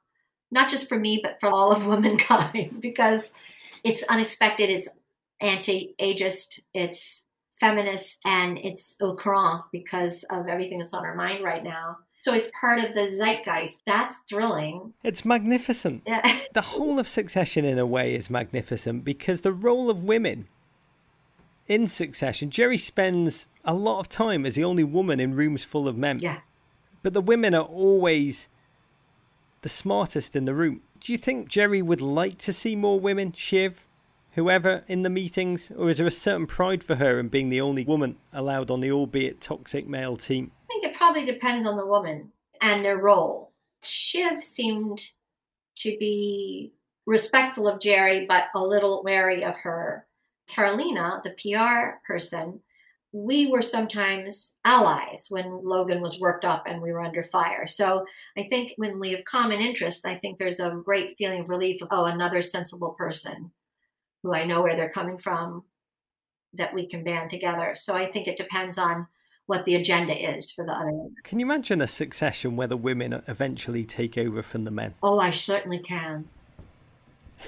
not 0.50 0.68
just 0.68 0.88
for 0.88 0.98
me, 0.98 1.20
but 1.22 1.38
for 1.40 1.48
all 1.48 1.72
of 1.72 1.86
womankind, 1.86 2.80
because 2.80 3.32
it's 3.84 4.02
unexpected, 4.04 4.70
it's 4.70 4.88
anti 5.40 5.94
ageist, 6.00 6.60
it's 6.74 7.22
feminist, 7.60 8.20
and 8.26 8.58
it's 8.58 8.96
au 9.00 9.14
courant 9.16 9.62
because 9.72 10.24
of 10.24 10.48
everything 10.48 10.78
that's 10.78 10.94
on 10.94 11.04
our 11.04 11.14
mind 11.14 11.42
right 11.44 11.64
now. 11.64 11.96
So 12.26 12.34
it's 12.34 12.50
part 12.60 12.80
of 12.80 12.92
the 12.92 13.08
zeitgeist. 13.08 13.82
That's 13.86 14.16
thrilling. 14.28 14.94
It's 15.04 15.24
magnificent. 15.24 16.02
Yeah. 16.04 16.40
The 16.54 16.60
whole 16.60 16.98
of 16.98 17.06
Succession, 17.06 17.64
in 17.64 17.78
a 17.78 17.86
way, 17.86 18.16
is 18.16 18.28
magnificent 18.30 19.04
because 19.04 19.42
the 19.42 19.52
role 19.52 19.90
of 19.90 20.02
women 20.02 20.48
in 21.68 21.86
Succession, 21.86 22.50
Gerri 22.50 22.80
spends 22.80 23.46
a 23.64 23.74
lot 23.74 24.00
of 24.00 24.08
time 24.08 24.44
as 24.44 24.56
the 24.56 24.64
only 24.64 24.82
woman 24.82 25.20
in 25.20 25.34
rooms 25.34 25.62
full 25.62 25.86
of 25.86 25.96
men. 25.96 26.18
Yeah. 26.18 26.38
But 27.04 27.12
the 27.12 27.20
women 27.20 27.54
are 27.54 27.62
always 27.62 28.48
the 29.62 29.68
smartest 29.68 30.34
in 30.34 30.46
the 30.46 30.54
room. 30.54 30.80
Do 30.98 31.12
you 31.12 31.18
think 31.18 31.48
Gerri 31.48 31.80
would 31.80 32.00
like 32.00 32.38
to 32.38 32.52
see 32.52 32.74
more 32.74 32.98
women, 32.98 33.30
Shiv, 33.30 33.86
whoever, 34.32 34.82
in 34.88 35.04
the 35.04 35.10
meetings? 35.10 35.70
Or 35.78 35.90
is 35.90 35.98
there 35.98 36.08
a 36.08 36.10
certain 36.10 36.48
pride 36.48 36.82
for 36.82 36.96
her 36.96 37.20
in 37.20 37.28
being 37.28 37.50
the 37.50 37.60
only 37.60 37.84
woman 37.84 38.16
allowed 38.32 38.68
on 38.68 38.80
the 38.80 38.90
albeit 38.90 39.40
toxic 39.40 39.86
male 39.86 40.16
team? 40.16 40.50
I 40.66 40.72
think 40.72 40.84
it 40.84 40.96
probably 40.96 41.24
depends 41.24 41.64
on 41.64 41.76
the 41.76 41.86
woman 41.86 42.32
and 42.60 42.84
their 42.84 42.98
role. 42.98 43.52
Shiv 43.82 44.42
seemed 44.42 45.00
to 45.76 45.96
be 45.98 46.72
respectful 47.06 47.68
of 47.68 47.78
Gerri, 47.78 48.26
but 48.26 48.46
a 48.54 48.60
little 48.60 49.04
wary 49.04 49.44
of 49.44 49.56
her. 49.58 50.06
Karolina, 50.50 51.22
the 51.22 51.36
PR 51.40 51.98
person, 52.04 52.60
we 53.12 53.46
were 53.46 53.62
sometimes 53.62 54.56
allies 54.64 55.26
when 55.28 55.64
Logan 55.64 56.00
was 56.00 56.20
worked 56.20 56.44
up 56.44 56.64
and 56.66 56.82
we 56.82 56.92
were 56.92 57.00
under 57.00 57.22
fire. 57.22 57.66
So 57.66 58.04
I 58.36 58.44
think 58.44 58.72
when 58.76 58.98
we 58.98 59.12
have 59.12 59.24
common 59.24 59.60
interests, 59.60 60.04
I 60.04 60.16
think 60.16 60.38
there's 60.38 60.60
a 60.60 60.82
great 60.84 61.16
feeling 61.16 61.42
of 61.42 61.48
relief 61.48 61.80
of, 61.80 61.88
oh, 61.92 62.06
another 62.06 62.42
sensible 62.42 62.90
person 62.90 63.50
who 64.22 64.34
I 64.34 64.44
know 64.44 64.62
where 64.62 64.76
they're 64.76 64.90
coming 64.90 65.18
from 65.18 65.62
that 66.54 66.74
we 66.74 66.88
can 66.88 67.04
band 67.04 67.30
together. 67.30 67.74
So 67.74 67.94
I 67.94 68.10
think 68.10 68.26
it 68.26 68.36
depends 68.36 68.78
on 68.78 69.06
what 69.46 69.64
the 69.64 69.74
agenda 69.74 70.36
is 70.36 70.50
for 70.50 70.64
the 70.64 70.72
other. 70.72 71.08
Can 71.22 71.38
you 71.38 71.46
imagine 71.46 71.80
a 71.80 71.86
succession 71.86 72.56
where 72.56 72.66
the 72.66 72.76
women 72.76 73.22
eventually 73.26 73.84
take 73.84 74.18
over 74.18 74.42
from 74.42 74.64
the 74.64 74.70
men? 74.70 74.94
Oh, 75.02 75.18
I 75.18 75.30
certainly 75.30 75.78
can. 75.78 76.28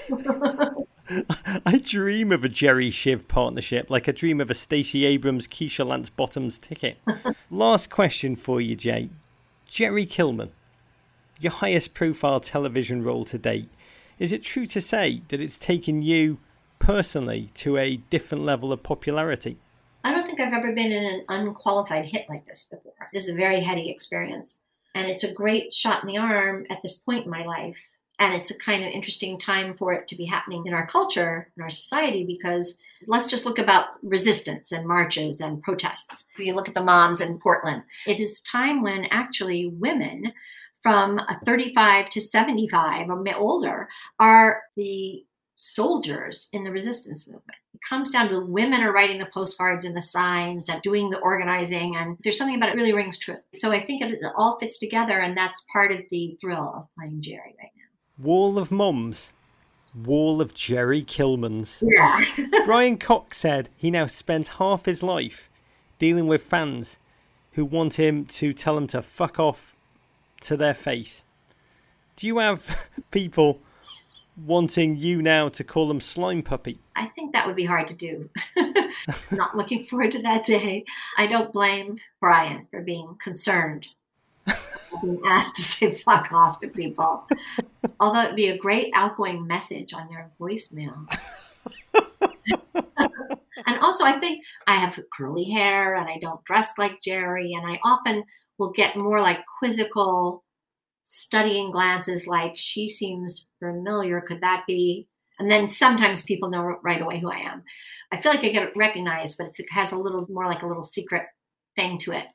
I 1.67 1.79
dream 1.83 2.33
of 2.33 2.45
a 2.45 2.49
Gerri 2.49 2.93
Shiv 2.93 3.29
partnership, 3.29 3.89
like 3.89 4.09
I 4.09 4.13
dream 4.13 4.41
of 4.41 4.51
a 4.51 4.55
Stacey 4.55 5.07
Abrams, 5.07 5.49
Keisha 5.49 5.87
Lance 5.87 6.11
Bottoms 6.11 6.59
ticket. 6.59 6.99
Last 7.51 7.91
question 7.91 8.37
for 8.37 8.61
you, 8.61 8.77
Jay. 8.77 9.09
Gerri 9.71 10.09
Kellman, 10.09 10.51
your 11.41 11.53
highest 11.53 11.95
profile 11.95 12.41
television 12.41 13.03
role 13.03 13.25
to 13.25 13.39
date. 13.39 13.71
Is 14.19 14.33
it 14.33 14.43
true 14.43 14.67
to 14.67 14.81
say 14.81 15.23
that 15.29 15.41
it's 15.41 15.59
taken 15.59 16.03
you 16.03 16.39
personally 16.79 17.51
to 17.55 17.77
a 17.77 17.97
different 17.97 18.45
level 18.45 18.73
of 18.73 18.83
popularity? 18.83 19.59
I 20.05 20.13
don't 20.13 20.27
think 20.27 20.41
I've 20.41 20.53
ever 20.53 20.73
been 20.73 20.93
in 20.93 21.05
an 21.05 21.25
unqualified 21.29 22.05
hit 22.05 22.27
like 22.29 22.47
this 22.47 22.69
before. 22.71 22.93
This 23.13 23.25
is 23.25 23.31
a 23.31 23.37
very 23.37 23.61
heady 23.61 23.91
experience. 23.91 24.63
And 24.95 25.09
it's 25.09 25.25
a 25.25 25.33
great 25.33 25.75
shot 25.75 26.03
in 26.03 26.09
the 26.09 26.19
arm 26.19 26.67
at 26.71 26.83
this 26.83 26.99
point 26.99 27.25
in 27.25 27.31
my 27.31 27.45
life. 27.45 27.79
And 28.19 28.35
it's 28.35 28.51
a 28.51 28.59
kind 28.59 28.85
of 28.85 28.91
interesting 28.91 29.39
time 29.39 29.77
for 29.77 29.93
it 29.93 30.09
to 30.09 30.17
be 30.17 30.25
happening 30.25 30.65
in 30.67 30.75
our 30.75 30.87
culture, 30.87 31.53
in 31.57 31.63
our 31.63 31.71
society, 31.71 32.25
because 32.25 32.77
let's 33.07 33.27
just 33.27 33.47
look 33.47 33.59
about 33.59 33.87
resistance 34.03 34.73
and 34.73 34.89
marches 34.89 35.41
and 35.41 35.63
protests. 35.63 36.25
You 36.37 36.55
look 36.55 36.69
at 36.69 36.75
the 36.75 36.83
moms 36.83 37.21
in 37.21 37.39
Portland, 37.39 37.83
it 38.07 38.19
is 38.19 38.41
time 38.41 38.83
when 38.83 39.05
actually 39.11 39.69
women 39.69 40.33
from 40.83 41.21
35 41.45 42.11
to 42.11 42.21
75 42.21 43.09
or 43.09 43.25
older 43.37 43.89
are 44.19 44.63
the 44.77 45.25
soldiers 45.59 46.49
in 46.53 46.63
the 46.63 46.71
resistance 46.71 47.27
movement. 47.27 47.59
It 47.75 47.81
comes 47.87 48.11
down 48.11 48.29
to 48.29 48.37
the 48.37 48.47
women 48.47 48.81
are 48.81 48.93
writing 48.93 49.19
the 49.19 49.27
postcards 49.27 49.85
and 49.85 49.97
the 49.97 50.03
signs 50.03 50.69
and 50.69 50.81
doing 50.83 51.11
the 51.11 51.19
organizing, 51.19 51.97
and 51.97 52.17
there's 52.23 52.39
something 52.39 52.57
about 52.57 52.71
it 52.71 52.77
really 52.77 52.95
rings 52.95 53.19
true. 53.19 53.37
So 53.55 53.71
I 53.71 53.85
think 53.85 54.01
it, 54.01 54.21
all 54.37 54.59
fits 54.59 54.79
together, 54.79 55.19
and 55.19 55.37
that's 55.37 55.65
part 55.73 55.93
of 55.93 56.01
the 56.11 56.39
thrill 56.41 56.73
of 56.75 56.87
playing 56.97 57.21
Gerri 57.21 57.57
right 57.59 57.73
now. 57.77 58.25
Wall 58.25 58.59
of 58.59 58.71
Mums. 58.71 59.33
Wall 59.95 60.41
of 60.41 60.55
Gerri 60.55 61.05
Kellmans. 61.05 61.83
Yeah. 61.83 62.65
Brian 62.65 62.99
Cox 62.99 63.39
said 63.39 63.69
he 63.77 63.91
now 63.91 64.07
spends 64.07 64.49
half 64.51 64.85
his 64.85 65.03
life 65.03 65.51
dealing 65.99 66.27
with 66.27 66.43
fans 66.43 66.99
who 67.53 67.65
want 67.65 67.95
him 67.95 68.25
to 68.25 68.53
tell 68.53 68.77
them 68.77 68.87
to 68.87 69.03
fuck 69.03 69.41
off 69.41 69.75
to 70.43 70.57
their 70.57 70.75
face. 70.75 71.25
Do 72.17 72.27
you 72.27 72.39
have 72.39 72.89
people 73.11 73.61
wanting 74.45 74.97
you 74.97 75.23
now 75.23 75.49
to 75.51 75.65
call 75.65 75.89
them 75.89 76.01
slime 76.01 76.43
puppy? 76.43 76.81
I 76.97 77.07
think 77.09 77.33
that 77.33 77.47
would 77.47 77.57
be 77.57 77.65
hard 77.65 77.89
to 77.89 77.95
do. 77.95 78.31
Not 79.31 79.57
looking 79.57 79.85
forward 79.85 80.13
to 80.13 80.23
that 80.23 80.45
day. 80.45 80.85
I 81.17 81.27
don't 81.27 81.53
blame 81.53 81.99
Brian 82.21 82.67
for 82.71 82.81
being 82.83 83.17
concerned. 83.21 83.89
being 85.03 85.21
asked 85.27 85.57
to 85.57 85.63
say 85.63 85.91
fuck 85.91 86.33
off 86.33 86.59
to 86.61 86.69
people. 86.69 87.27
Although 88.01 88.23
it'd 88.23 88.37
be 88.37 88.49
a 88.49 88.59
great 88.59 88.91
outgoing 88.95 89.47
message 89.47 89.93
on 89.93 90.11
your 90.11 90.31
voicemail. 90.41 91.07
and 92.75 93.79
also, 93.81 94.05
I 94.05 94.19
think 94.19 94.45
I 94.67 94.77
have 94.77 94.99
curly 95.13 95.45
hair 95.45 95.95
and 95.95 96.09
I 96.09 96.19
don't 96.19 96.45
dress 96.45 96.73
like 96.79 97.01
Gerri, 97.07 97.57
and 97.57 97.67
I 97.67 97.79
often 97.85 98.25
will 98.59 98.73
get 98.73 98.97
more 98.97 99.21
like 99.21 99.39
quizzical 99.59 100.45
studying 101.11 101.71
glances 101.71 102.27
like 102.27 102.53
she 102.55 102.87
seems 102.87 103.47
familiar. 103.59 104.21
Could 104.21 104.43
that 104.43 104.65
be? 104.67 105.09
And 105.39 105.51
then 105.51 105.69
sometimes 105.69 106.21
people 106.21 106.51
know 106.51 106.77
right 106.83 107.01
away 107.01 107.19
who 107.19 107.31
i 107.31 107.39
am. 107.39 107.63
I 108.13 108.19
feel 108.19 108.33
like 108.33 108.45
i 108.45 108.51
get 108.51 108.77
recognized 108.77 109.39
but 109.39 109.59
it 109.59 109.67
has 109.71 109.93
a 109.93 109.99
little 109.99 110.27
more 110.29 110.47
like 110.47 110.63
a 110.63 110.67
little 110.67 110.83
secret 110.83 111.23
thing 111.77 111.97
to 111.99 112.13
it. 112.13 112.27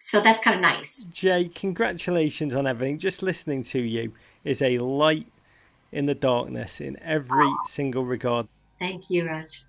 So 0.00 0.20
that's 0.20 0.40
kind 0.40 0.56
of 0.56 0.62
nice. 0.62 1.04
Jay 1.04 1.50
congratulations 1.54 2.54
on 2.54 2.66
everything. 2.66 2.98
Just 2.98 3.22
listening 3.22 3.62
to 3.64 3.80
you 3.80 4.14
is 4.44 4.62
a 4.62 4.78
light 4.78 5.26
in 5.92 6.06
the 6.06 6.14
darkness 6.14 6.80
in 6.80 6.98
every 7.02 7.46
oh. 7.46 7.58
single 7.66 8.04
regard. 8.04 8.48
Thank 8.78 9.10
you 9.10 9.26
raj. 9.26 9.64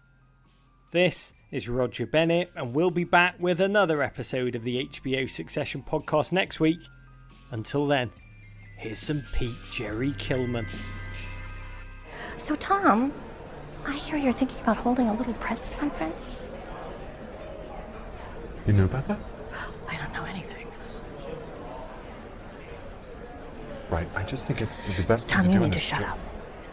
This 0.91 1.33
is 1.51 1.67
Roger 1.67 2.05
Bennett, 2.05 2.51
and 2.55 2.73
we'll 2.73 2.91
be 2.91 3.03
back 3.03 3.35
with 3.39 3.59
another 3.59 4.01
episode 4.01 4.55
of 4.55 4.63
the 4.63 4.85
HBO 4.85 5.29
Succession 5.29 5.83
podcast 5.83 6.31
next 6.31 6.59
week. 6.59 6.79
Until 7.51 7.87
then, 7.87 8.11
Here's 8.77 8.99
some 8.99 9.23
Pete 9.33 9.55
Gerri 9.71 10.15
Kellman. 10.19 10.67
So, 12.37 12.55
Tom, 12.55 13.11
I 13.85 13.93
hear 13.93 14.17
you're 14.17 14.31
thinking 14.31 14.59
about 14.61 14.77
holding 14.77 15.07
a 15.09 15.13
little 15.13 15.33
press 15.35 15.73
conference. 15.73 16.45
You 18.67 18.73
know 18.73 18.85
about 18.85 19.07
that? 19.07 19.17
I 19.89 19.97
don't 19.97 20.13
know 20.13 20.25
anything. 20.25 20.67
Right, 23.89 24.07
I 24.15 24.23
just 24.23 24.45
think 24.45 24.61
it's 24.61 24.77
the 24.95 25.03
best 25.03 25.27
Tom, 25.29 25.43
thing 25.43 25.53
to 25.53 25.57
do. 25.57 25.63
you 25.63 25.69
need 25.69 25.73
to 25.73 25.79
shut 25.79 26.03
up. 26.03 26.19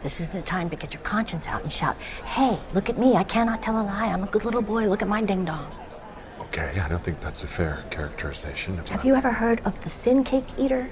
This 0.03 0.19
isn't 0.21 0.35
the 0.35 0.41
time 0.43 0.69
to 0.69 0.75
get 0.75 0.93
your 0.93 1.01
conscience 1.01 1.47
out 1.47 1.63
and 1.63 1.73
shout, 1.73 1.97
Hey, 2.23 2.59
look 2.75 2.89
at 2.89 2.99
me. 2.99 3.15
I 3.15 3.23
cannot 3.23 3.63
tell 3.63 3.81
a 3.81 3.81
lie. 3.81 4.05
I'm 4.07 4.23
a 4.23 4.27
good 4.27 4.45
little 4.45 4.61
boy. 4.61 4.85
Look 4.87 5.01
at 5.01 5.07
my 5.07 5.23
ding 5.23 5.45
dong. 5.45 5.73
Okay, 6.39 6.79
I 6.79 6.87
don't 6.87 7.03
think 7.03 7.19
that's 7.19 7.43
a 7.43 7.47
fair 7.47 7.83
characterization. 7.89 8.77
Have 8.89 9.03
you 9.03 9.15
ever 9.15 9.31
heard 9.31 9.61
of 9.65 9.81
the 9.83 9.89
sin 9.89 10.23
cake 10.23 10.45
eater? 10.59 10.87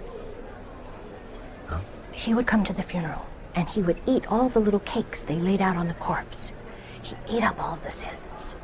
He 2.14 2.34
would 2.34 2.48
come 2.48 2.64
to 2.64 2.74
the 2.74 2.84
funeral 2.84 3.26
and 3.56 3.68
he 3.68 3.82
would 3.82 4.00
eat 4.06 4.32
all 4.32 4.50
the 4.50 4.60
little 4.60 4.80
cakes 4.82 5.24
they 5.24 5.36
laid 5.36 5.62
out 5.62 5.78
on 5.78 5.88
the 5.88 5.94
corpse. 5.96 6.54
He 7.02 7.16
ate 7.28 7.44
up 7.44 7.62
all 7.62 7.76
the 7.76 7.90
sins. 7.90 8.56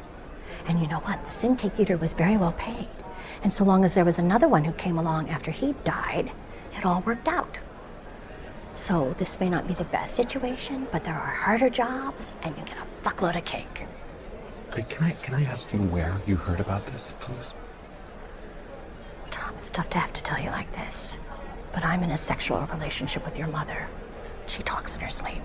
And 0.67 0.79
you 0.79 0.87
know 0.87 0.99
what? 0.99 1.23
The 1.23 1.31
sin 1.31 1.55
cake 1.55 1.79
eater 1.79 1.97
was 1.97 2.13
very 2.13 2.37
well 2.37 2.53
paid. 2.53 2.87
And 3.43 3.51
so 3.51 3.63
long 3.63 3.83
as 3.83 3.93
there 3.93 4.05
was 4.05 4.19
another 4.19 4.47
one 4.47 4.63
who 4.63 4.71
came 4.73 4.97
along 4.97 5.29
after 5.29 5.51
he 5.51 5.73
died, 5.83 6.31
it 6.77 6.85
all 6.85 7.01
worked 7.01 7.27
out. 7.27 7.59
So 8.75 9.13
this 9.17 9.39
may 9.39 9.49
not 9.49 9.67
be 9.67 9.73
the 9.73 9.83
best 9.85 10.15
situation, 10.15 10.87
but 10.91 11.03
there 11.03 11.15
are 11.15 11.35
harder 11.35 11.69
jobs 11.69 12.31
and 12.43 12.55
you 12.57 12.63
get 12.63 12.77
a 12.77 13.07
fuckload 13.07 13.35
of 13.35 13.45
cake. 13.45 13.85
Can 14.71 15.03
I 15.03 15.11
can 15.11 15.33
I 15.33 15.43
ask 15.45 15.73
you 15.73 15.79
where 15.79 16.15
you 16.27 16.35
heard 16.35 16.59
about 16.59 16.85
this, 16.85 17.13
please? 17.19 17.55
Tom, 19.31 19.55
it's 19.57 19.71
tough 19.71 19.89
to 19.89 19.97
have 19.97 20.13
to 20.13 20.23
tell 20.23 20.39
you 20.39 20.51
like 20.51 20.71
this. 20.73 21.17
But 21.73 21.85
I'm 21.85 22.03
in 22.03 22.11
a 22.11 22.17
sexual 22.17 22.65
relationship 22.73 23.25
with 23.25 23.37
your 23.37 23.47
mother. 23.47 23.87
She 24.47 24.63
talks 24.63 24.93
in 24.93 24.99
her 24.99 25.09
sleep. 25.09 25.41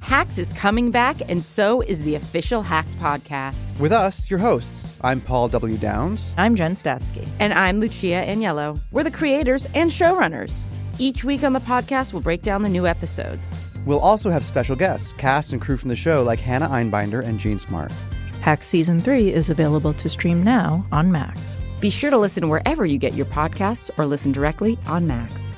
Hacks 0.00 0.38
is 0.38 0.52
coming 0.54 0.90
back, 0.90 1.20
and 1.30 1.42
so 1.42 1.82
is 1.82 2.02
the 2.02 2.16
official 2.16 2.62
Hacks 2.62 2.96
podcast. 2.96 3.78
With 3.78 3.92
us, 3.92 4.28
your 4.28 4.40
hosts. 4.40 4.98
I'm 5.02 5.20
Paul 5.20 5.48
W. 5.48 5.76
Downs. 5.76 6.34
I'm 6.36 6.56
Jen 6.56 6.72
Statsky. 6.72 7.28
And 7.38 7.52
I'm 7.52 7.78
Lucia 7.78 8.24
Aniello. 8.26 8.80
We're 8.90 9.04
the 9.04 9.10
creators 9.12 9.66
and 9.74 9.90
showrunners. 9.90 10.66
Each 10.98 11.22
week 11.22 11.44
on 11.44 11.52
the 11.52 11.60
podcast, 11.60 12.12
we'll 12.12 12.22
break 12.22 12.42
down 12.42 12.62
the 12.62 12.68
new 12.68 12.86
episodes. 12.88 13.54
We'll 13.86 14.00
also 14.00 14.30
have 14.30 14.44
special 14.44 14.74
guests, 14.74 15.12
cast 15.12 15.52
and 15.52 15.62
crew 15.62 15.76
from 15.76 15.90
the 15.90 15.96
show 15.96 16.24
like 16.24 16.40
Hannah 16.40 16.68
Einbinder 16.68 17.24
and 17.24 17.38
Jean 17.38 17.58
Smart. 17.58 17.92
Hacks 18.40 18.66
Season 18.66 19.00
3 19.00 19.32
is 19.32 19.48
available 19.48 19.92
to 19.92 20.08
stream 20.08 20.42
now 20.42 20.84
on 20.90 21.12
Max. 21.12 21.62
Be 21.80 21.90
sure 21.90 22.10
to 22.10 22.18
listen 22.18 22.48
wherever 22.48 22.84
you 22.84 22.98
get 22.98 23.14
your 23.14 23.26
podcasts 23.26 23.90
or 23.98 24.06
listen 24.06 24.32
directly 24.32 24.78
on 24.86 25.06
Max. 25.06 25.54